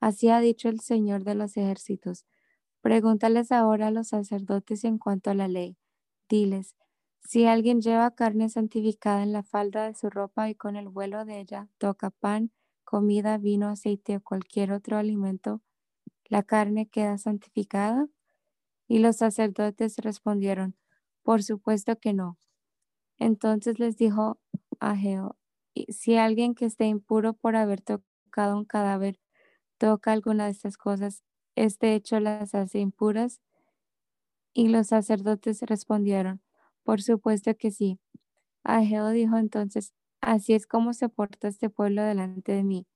[0.00, 2.26] Así ha dicho el Señor de los ejércitos.
[2.82, 5.78] Pregúntales ahora a los sacerdotes en cuanto a la ley.
[6.28, 6.76] Diles,
[7.22, 11.24] si alguien lleva carne santificada en la falda de su ropa y con el vuelo
[11.24, 12.52] de ella toca pan,
[12.84, 15.62] comida, vino, aceite o cualquier otro alimento,
[16.26, 18.08] ¿la carne queda santificada?
[18.88, 20.76] Y los sacerdotes respondieron,
[21.22, 22.38] por supuesto que no.
[23.18, 24.38] Entonces les dijo
[24.80, 24.96] a
[25.88, 29.18] si alguien que esté impuro por haber tocado un cadáver
[29.78, 31.22] toca alguna de estas cosas,
[31.56, 33.40] este hecho las hace impuras.
[34.56, 36.40] Y los sacerdotes respondieron,
[36.84, 37.98] por supuesto que sí.
[38.64, 39.94] Ageo dijo entonces,
[40.24, 42.86] así es como se porta este pueblo delante de mí,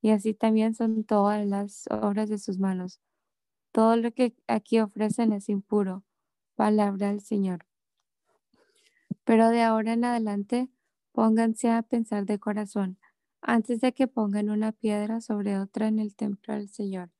[0.00, 3.00] y así también son todas las obras de sus manos.
[3.72, 6.04] Todo lo que aquí ofrecen es impuro.
[6.54, 7.66] Palabra del Señor.
[9.24, 10.70] Pero de ahora en adelante,
[11.12, 12.98] pónganse a pensar de corazón,
[13.42, 17.10] antes de que pongan una piedra sobre otra en el templo del Señor.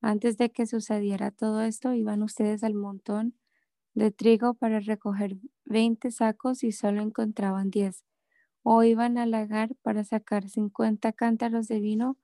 [0.00, 3.34] Antes de que sucediera todo esto, iban ustedes al montón
[3.94, 8.04] de trigo para recoger 20 sacos y solo encontraban 10.
[8.64, 12.16] O iban al lagar para sacar 50 cántaros de vino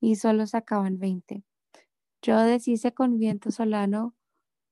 [0.00, 1.44] y solo sacaban 20.
[2.20, 4.14] Yo deshice con viento solano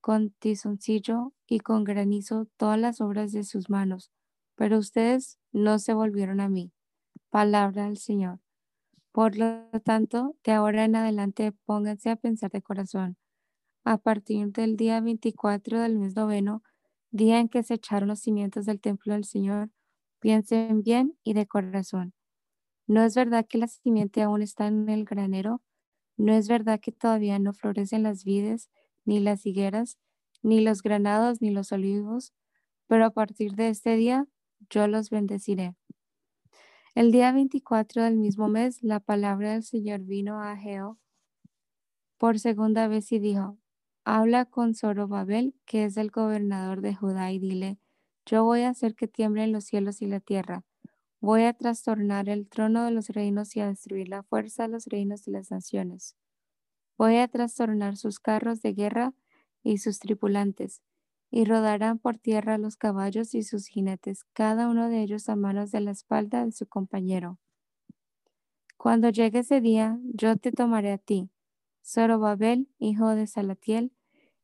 [0.05, 4.11] con tizoncillo y con granizo todas las obras de sus manos,
[4.53, 6.71] pero ustedes no se volvieron a mí.
[7.31, 8.39] Palabra del Señor.
[9.11, 13.17] Por lo tanto, de ahora en adelante pónganse a pensar de corazón.
[13.83, 16.61] A partir del día 24 del mes noveno,
[17.09, 19.71] día en que se echaron los cimientos del templo del Señor,
[20.25, 22.11] piensen bien y de corazón.
[22.87, 25.61] ¿No es verdad que la simiente aún está en el granero?
[26.17, 28.71] ¿No es verdad que todavía no florecen las vides
[29.03, 29.99] ni las higueras,
[30.41, 32.33] ni los granados, ni los olivos,
[32.87, 34.25] pero a partir de este día
[34.67, 35.75] yo los bendeciré.
[36.95, 40.97] El día 24 del mismo mes, la palabra del Señor vino a Geo
[42.17, 43.59] por segunda vez y dijo,
[44.05, 47.77] habla con Zorobabel, que es el gobernador de Judá, y dile,
[48.25, 50.63] yo voy a hacer que tiemblen los cielos y la tierra.
[51.21, 54.85] Voy a trastornar el trono de los reinos y a destruir la fuerza de los
[54.85, 56.15] reinos de las naciones.
[56.97, 59.13] Voy a trastornar sus carros de guerra
[59.63, 60.81] y sus tripulantes,
[61.31, 65.71] y rodarán por tierra los caballos y sus jinetes, cada uno de ellos a manos
[65.71, 67.39] de la espalda de su compañero.
[68.77, 71.29] Cuando llegue ese día, yo te tomaré a ti,
[71.83, 73.91] Zorobabel, hijo de Salatiel,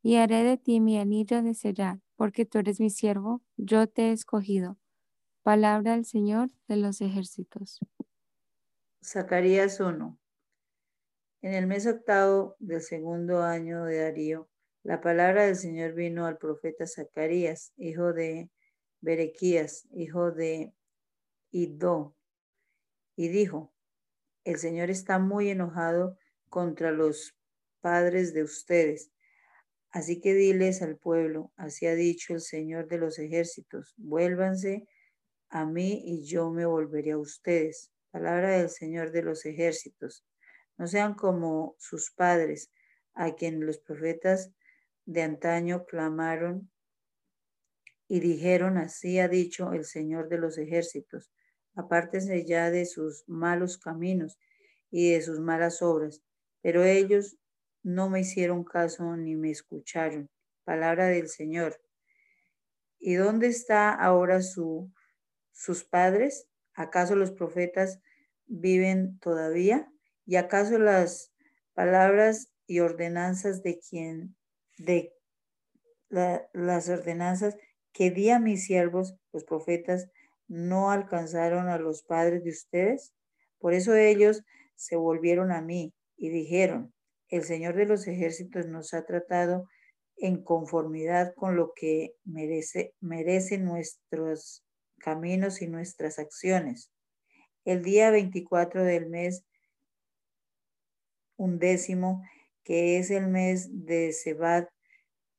[0.02, 4.10] y haré de ti mi anillo de sellar, porque tú eres mi siervo, yo te
[4.10, 4.78] he escogido.
[5.44, 7.80] Palabra del Señor de los ejércitos.
[9.04, 10.20] Zacarías 1.
[11.44, 14.48] En el mes octavo del segundo año de Darío,
[14.84, 18.50] la palabra del Señor vino al profeta Zacarías, hijo de
[19.00, 20.74] Berequías, hijo de
[21.52, 22.16] Idó,
[23.16, 23.74] y dijo,
[24.44, 26.18] el Señor está muy enojado
[26.50, 27.36] contra los
[27.82, 29.12] padres de ustedes.
[29.92, 34.88] Así que diles al pueblo, así ha dicho el Señor de los ejércitos, vuélvanse
[35.50, 37.92] a mí y yo me volveré a ustedes.
[38.10, 40.26] Palabra del Señor de los ejércitos.
[40.78, 42.72] No sean como sus padres,
[43.14, 44.52] a quien los profetas
[45.06, 46.72] de antaño clamaron
[48.08, 51.32] y dijeron, así ha dicho el Señor de los ejércitos,
[51.76, 54.38] apártense ya de sus malos caminos
[54.90, 56.22] y de sus malas obras.
[56.62, 57.38] Pero ellos
[57.84, 60.30] no me hicieron caso ni me escucharon.
[60.64, 61.82] Palabra del Señor.
[63.00, 64.92] ¿Y dónde está ahora su,
[65.52, 66.48] sus padres?
[66.76, 68.00] ¿Acaso los profetas
[68.46, 69.92] viven todavía?
[70.26, 71.34] ¿Y acaso las
[71.74, 74.36] palabras y ordenanzas de quien,
[74.78, 75.14] de
[76.10, 77.58] las ordenanzas
[77.92, 80.10] que di a mis siervos, los profetas,
[80.48, 83.14] no alcanzaron a los padres de ustedes?
[83.58, 84.44] Por eso ellos
[84.76, 86.94] se volvieron a mí y dijeron,
[87.32, 89.68] el Señor de los ejércitos nos ha tratado
[90.18, 94.64] en conformidad con lo que merece, merecen nuestros
[95.00, 96.92] caminos y nuestras acciones.
[97.66, 99.46] El día 24 del mes
[101.38, 102.22] undécimo,
[102.64, 104.70] que es el mes de Sebat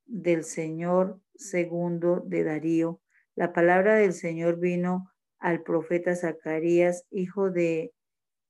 [0.06, 3.00] del Señor segundo de Darío,
[3.34, 7.92] la palabra del Señor vino al profeta Zacarías, hijo de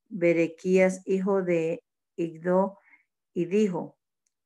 [0.09, 1.83] Berequías, hijo de
[2.17, 2.79] Igdo,
[3.35, 3.99] y dijo,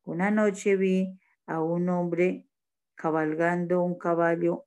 [0.04, 2.46] una noche vi a un hombre
[2.94, 4.66] cabalgando un caballo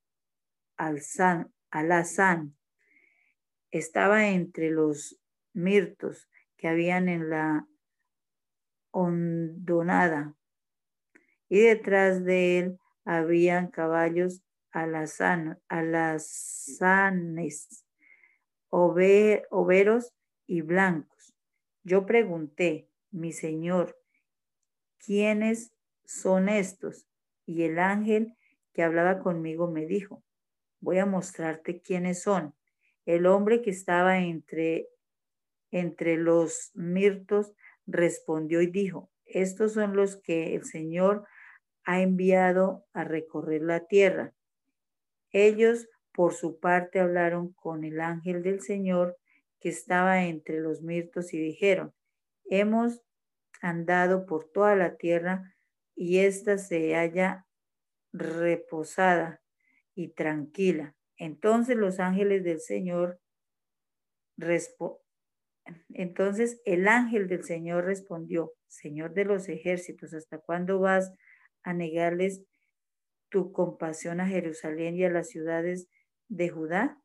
[0.75, 2.55] alazán.
[3.71, 5.19] Estaba entre los
[5.53, 7.67] mirtos que habían en la
[8.91, 10.35] hondonada
[11.47, 17.07] y detrás de él habían caballos alazán, alazanes,
[18.69, 20.13] overos
[20.45, 21.33] y blancos.
[21.83, 23.98] Yo pregunté, mi señor,
[25.03, 25.73] ¿quiénes
[26.05, 27.07] son estos?
[27.45, 28.35] Y el ángel
[28.73, 30.23] que hablaba conmigo me dijo,
[30.79, 32.53] voy a mostrarte quiénes son.
[33.05, 34.87] El hombre que estaba entre,
[35.71, 37.53] entre los mirtos
[37.87, 41.25] respondió y dijo, estos son los que el Señor
[41.83, 44.33] ha enviado a recorrer la tierra.
[45.31, 49.17] Ellos, por su parte, hablaron con el ángel del Señor
[49.59, 51.93] que estaba entre los mirtos y dijeron,
[52.45, 53.01] hemos
[53.61, 55.55] andado por toda la tierra
[55.95, 57.45] y ésta se halla
[58.13, 59.41] reposada
[59.95, 60.95] y tranquila.
[61.17, 63.19] Entonces los ángeles del Señor
[65.89, 71.11] entonces el ángel del Señor respondió, Señor de los ejércitos, ¿hasta cuándo vas
[71.63, 72.43] a negarles
[73.29, 75.87] tu compasión a Jerusalén y a las ciudades
[76.27, 77.01] de Judá?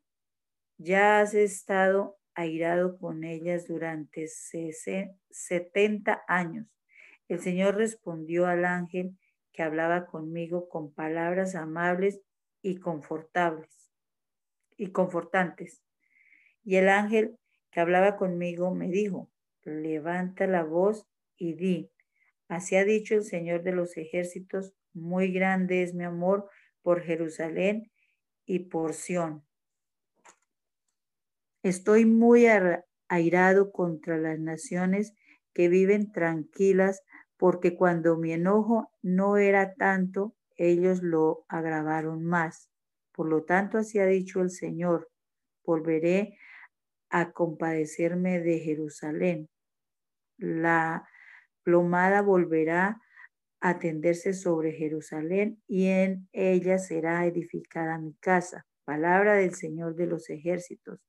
[0.77, 6.67] Ya has estado airado con ellas durante setenta años.
[7.27, 9.17] El Señor respondió al ángel
[9.51, 12.21] que hablaba conmigo con palabras amables
[12.61, 13.91] y confortables
[14.77, 15.81] y confortantes.
[16.63, 17.37] Y el ángel
[17.71, 19.31] que hablaba conmigo me dijo,
[19.63, 21.07] levanta la voz
[21.37, 21.89] y di,
[22.47, 26.49] así ha dicho el Señor de los ejércitos, muy grande es mi amor
[26.81, 27.91] por Jerusalén
[28.45, 29.44] y por Sión.
[31.65, 32.45] Estoy muy
[33.07, 35.15] airado contra las naciones
[35.51, 37.01] que viven tranquilas,
[37.37, 42.69] porque cuando mi enojo no era tanto, ellos lo agravaron más.
[43.11, 45.09] Por lo tanto, así ha dicho el Señor,
[45.63, 46.37] volveré
[47.09, 49.49] a compadecerme de Jerusalén.
[50.37, 51.09] La
[51.63, 53.01] plomada volverá
[53.59, 58.67] a tenderse sobre Jerusalén y en ella será edificada mi casa.
[58.83, 60.99] Palabra del Señor de los ejércitos.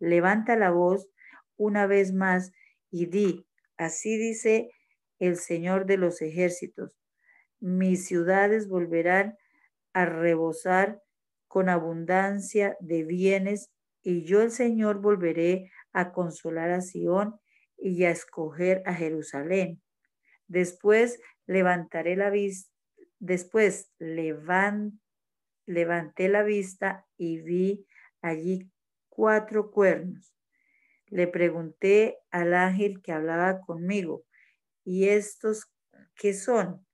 [0.00, 1.08] Levanta la voz
[1.56, 2.52] una vez más
[2.90, 3.46] y di,
[3.76, 4.70] así dice
[5.18, 6.96] el Señor de los ejércitos,
[7.60, 9.36] mis ciudades volverán
[9.92, 11.02] a rebosar
[11.46, 13.70] con abundancia de bienes
[14.02, 17.38] y yo el Señor volveré a consolar a Sión
[17.76, 19.82] y a escoger a Jerusalén.
[20.46, 22.72] Después levantaré la vista,
[23.18, 24.98] después levanté
[26.28, 27.86] la vista y vi
[28.22, 28.70] allí
[29.20, 30.34] cuatro cuernos.
[31.08, 34.24] Le pregunté al ángel que hablaba conmigo,
[34.82, 35.70] ¿y estos
[36.14, 36.86] qué son?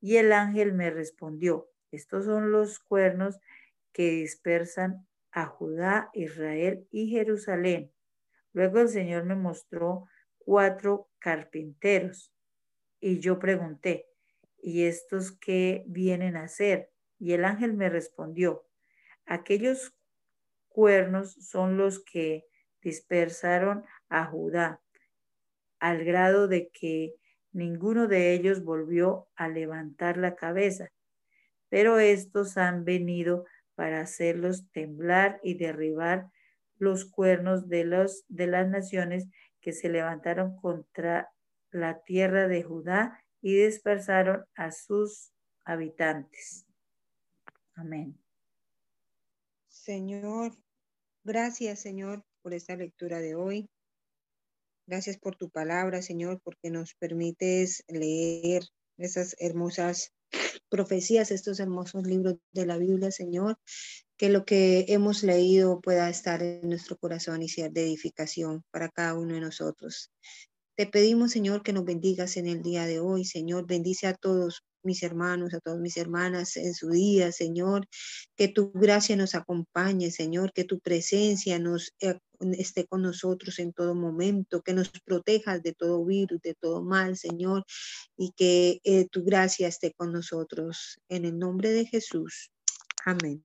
[0.00, 3.40] Y el ángel me respondió, estos son los cuernos
[3.92, 7.92] que dispersan a Judá, Israel y Jerusalén.
[8.52, 10.06] Luego el Señor me mostró
[10.38, 12.32] cuatro carpinteros
[13.00, 14.06] y yo pregunté,
[14.58, 16.92] ¿y estos qué vienen a hacer?
[17.18, 18.68] Y el ángel me respondió,
[19.26, 19.92] aquellos
[20.72, 22.44] cuernos son los que
[22.82, 24.80] dispersaron a Judá,
[25.78, 27.14] al grado de que
[27.52, 30.88] ninguno de ellos volvió a levantar la cabeza.
[31.68, 33.44] Pero estos han venido
[33.74, 36.26] para hacerlos temblar y derribar
[36.78, 39.28] los cuernos de, los, de las naciones
[39.60, 41.30] que se levantaron contra
[41.70, 45.32] la tierra de Judá y dispersaron a sus
[45.64, 46.66] habitantes.
[47.74, 48.18] Amén.
[49.84, 50.56] Señor,
[51.24, 53.68] gracias Señor por esta lectura de hoy.
[54.86, 58.62] Gracias por tu palabra, Señor, porque nos permites leer
[58.96, 60.12] esas hermosas
[60.68, 63.58] profecías, estos hermosos libros de la Biblia, Señor,
[64.16, 68.88] que lo que hemos leído pueda estar en nuestro corazón y ser de edificación para
[68.88, 70.12] cada uno de nosotros.
[70.74, 73.66] Te pedimos, Señor, que nos bendigas en el día de hoy, Señor.
[73.66, 77.86] Bendice a todos mis hermanos, a todas mis hermanas en su día, Señor.
[78.36, 80.52] Que tu gracia nos acompañe, Señor.
[80.54, 82.18] Que tu presencia nos eh,
[82.52, 84.62] esté con nosotros en todo momento.
[84.62, 87.64] Que nos protejas de todo virus, de todo mal, Señor.
[88.16, 90.98] Y que eh, tu gracia esté con nosotros.
[91.10, 92.50] En el nombre de Jesús.
[93.04, 93.44] Amén.